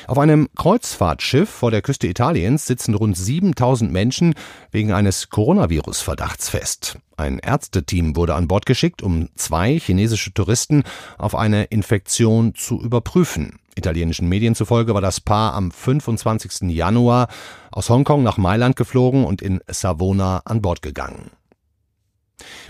Auf 0.07 0.17
einem 0.17 0.49
Kreuzfahrtschiff 0.55 1.49
vor 1.49 1.71
der 1.71 1.81
Küste 1.81 2.07
Italiens 2.07 2.65
sitzen 2.65 2.93
rund 2.93 3.17
7000 3.17 3.91
Menschen 3.91 4.35
wegen 4.71 4.91
eines 4.91 5.29
Coronavirus-Verdachts 5.29 6.49
fest. 6.49 6.97
Ein 7.17 7.39
Ärzteteam 7.39 8.15
wurde 8.15 8.35
an 8.35 8.47
Bord 8.47 8.65
geschickt, 8.65 9.01
um 9.01 9.29
zwei 9.35 9.77
chinesische 9.77 10.33
Touristen 10.33 10.83
auf 11.17 11.35
eine 11.35 11.65
Infektion 11.65 12.55
zu 12.55 12.81
überprüfen. 12.81 13.59
Italienischen 13.75 14.27
Medien 14.27 14.55
zufolge 14.55 14.93
war 14.93 15.01
das 15.01 15.19
Paar 15.19 15.53
am 15.53 15.71
25. 15.71 16.69
Januar 16.69 17.27
aus 17.71 17.89
Hongkong 17.89 18.23
nach 18.23 18.37
Mailand 18.37 18.75
geflogen 18.75 19.23
und 19.25 19.41
in 19.41 19.61
Savona 19.67 20.41
an 20.45 20.61
Bord 20.61 20.81
gegangen. 20.81 21.31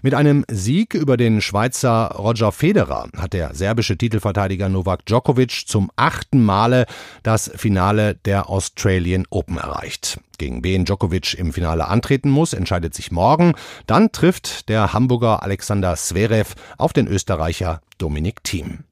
Mit 0.02 0.14
einem 0.14 0.46
Sieg 0.50 0.94
über 0.94 1.18
den 1.18 1.42
Schweizer 1.42 2.16
Roger 2.18 2.52
Federer 2.52 3.10
hat 3.18 3.34
der 3.34 3.54
serbische 3.54 3.98
Titelverteidiger 3.98 4.70
Novak 4.70 5.06
Djokovic 5.06 5.64
zum 5.68 5.92
achten 5.96 6.44
Male 6.44 6.86
das 7.24 7.52
Finale 7.56 8.16
der 8.16 8.50
Australian 8.50 9.26
Open 9.30 9.58
erreicht. 9.58 10.20
Gegen 10.38 10.64
wen 10.64 10.86
Djokovic 10.86 11.34
im 11.34 11.52
Finale 11.54 11.88
antreten 11.88 12.30
muss, 12.30 12.54
entscheidet 12.54 12.94
sich 12.94 13.12
morgen. 13.12 13.54
Dann 13.88 14.12
trifft 14.12 14.70
der 14.70 14.94
Hamburger 14.94 15.44
Alexander 15.44 15.96
Zverev 15.96 16.56
auf 16.78 16.94
den 16.94 17.08
Österreicher 17.08 17.82
Dominik 17.98 18.44
Thiem. 18.44 18.86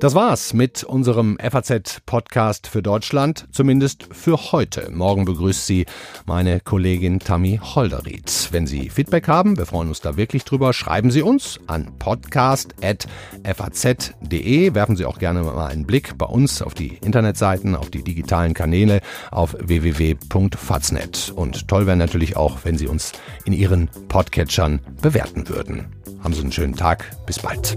Das 0.00 0.14
war's 0.14 0.54
mit 0.54 0.82
unserem 0.82 1.36
FAZ-Podcast 1.38 2.66
für 2.68 2.82
Deutschland, 2.82 3.46
zumindest 3.52 4.08
für 4.10 4.50
heute. 4.50 4.90
Morgen 4.90 5.26
begrüßt 5.26 5.66
Sie 5.66 5.84
meine 6.24 6.60
Kollegin 6.60 7.18
Tammy 7.18 7.60
Holderried. 7.62 8.48
Wenn 8.50 8.66
Sie 8.66 8.88
Feedback 8.88 9.28
haben, 9.28 9.58
wir 9.58 9.66
freuen 9.66 9.88
uns 9.88 10.00
da 10.00 10.16
wirklich 10.16 10.44
drüber, 10.44 10.72
schreiben 10.72 11.10
Sie 11.10 11.20
uns 11.20 11.60
an 11.66 11.98
podcast.faz.de. 11.98 14.74
Werfen 14.74 14.96
Sie 14.96 15.04
auch 15.04 15.18
gerne 15.18 15.42
mal 15.42 15.66
einen 15.66 15.84
Blick 15.84 16.16
bei 16.16 16.24
uns 16.24 16.62
auf 16.62 16.72
die 16.72 16.96
Internetseiten, 17.04 17.76
auf 17.76 17.90
die 17.90 18.02
digitalen 18.02 18.54
Kanäle 18.54 19.02
auf 19.30 19.54
www.faznet. 19.60 21.34
Und 21.36 21.68
toll 21.68 21.86
wäre 21.86 21.98
natürlich 21.98 22.38
auch, 22.38 22.60
wenn 22.64 22.78
Sie 22.78 22.86
uns 22.86 23.12
in 23.44 23.52
Ihren 23.52 23.90
Podcatchern 24.08 24.80
bewerten 25.02 25.50
würden. 25.50 25.94
Haben 26.24 26.32
Sie 26.32 26.40
einen 26.40 26.52
schönen 26.52 26.74
Tag. 26.74 27.04
Bis 27.26 27.38
bald. 27.38 27.76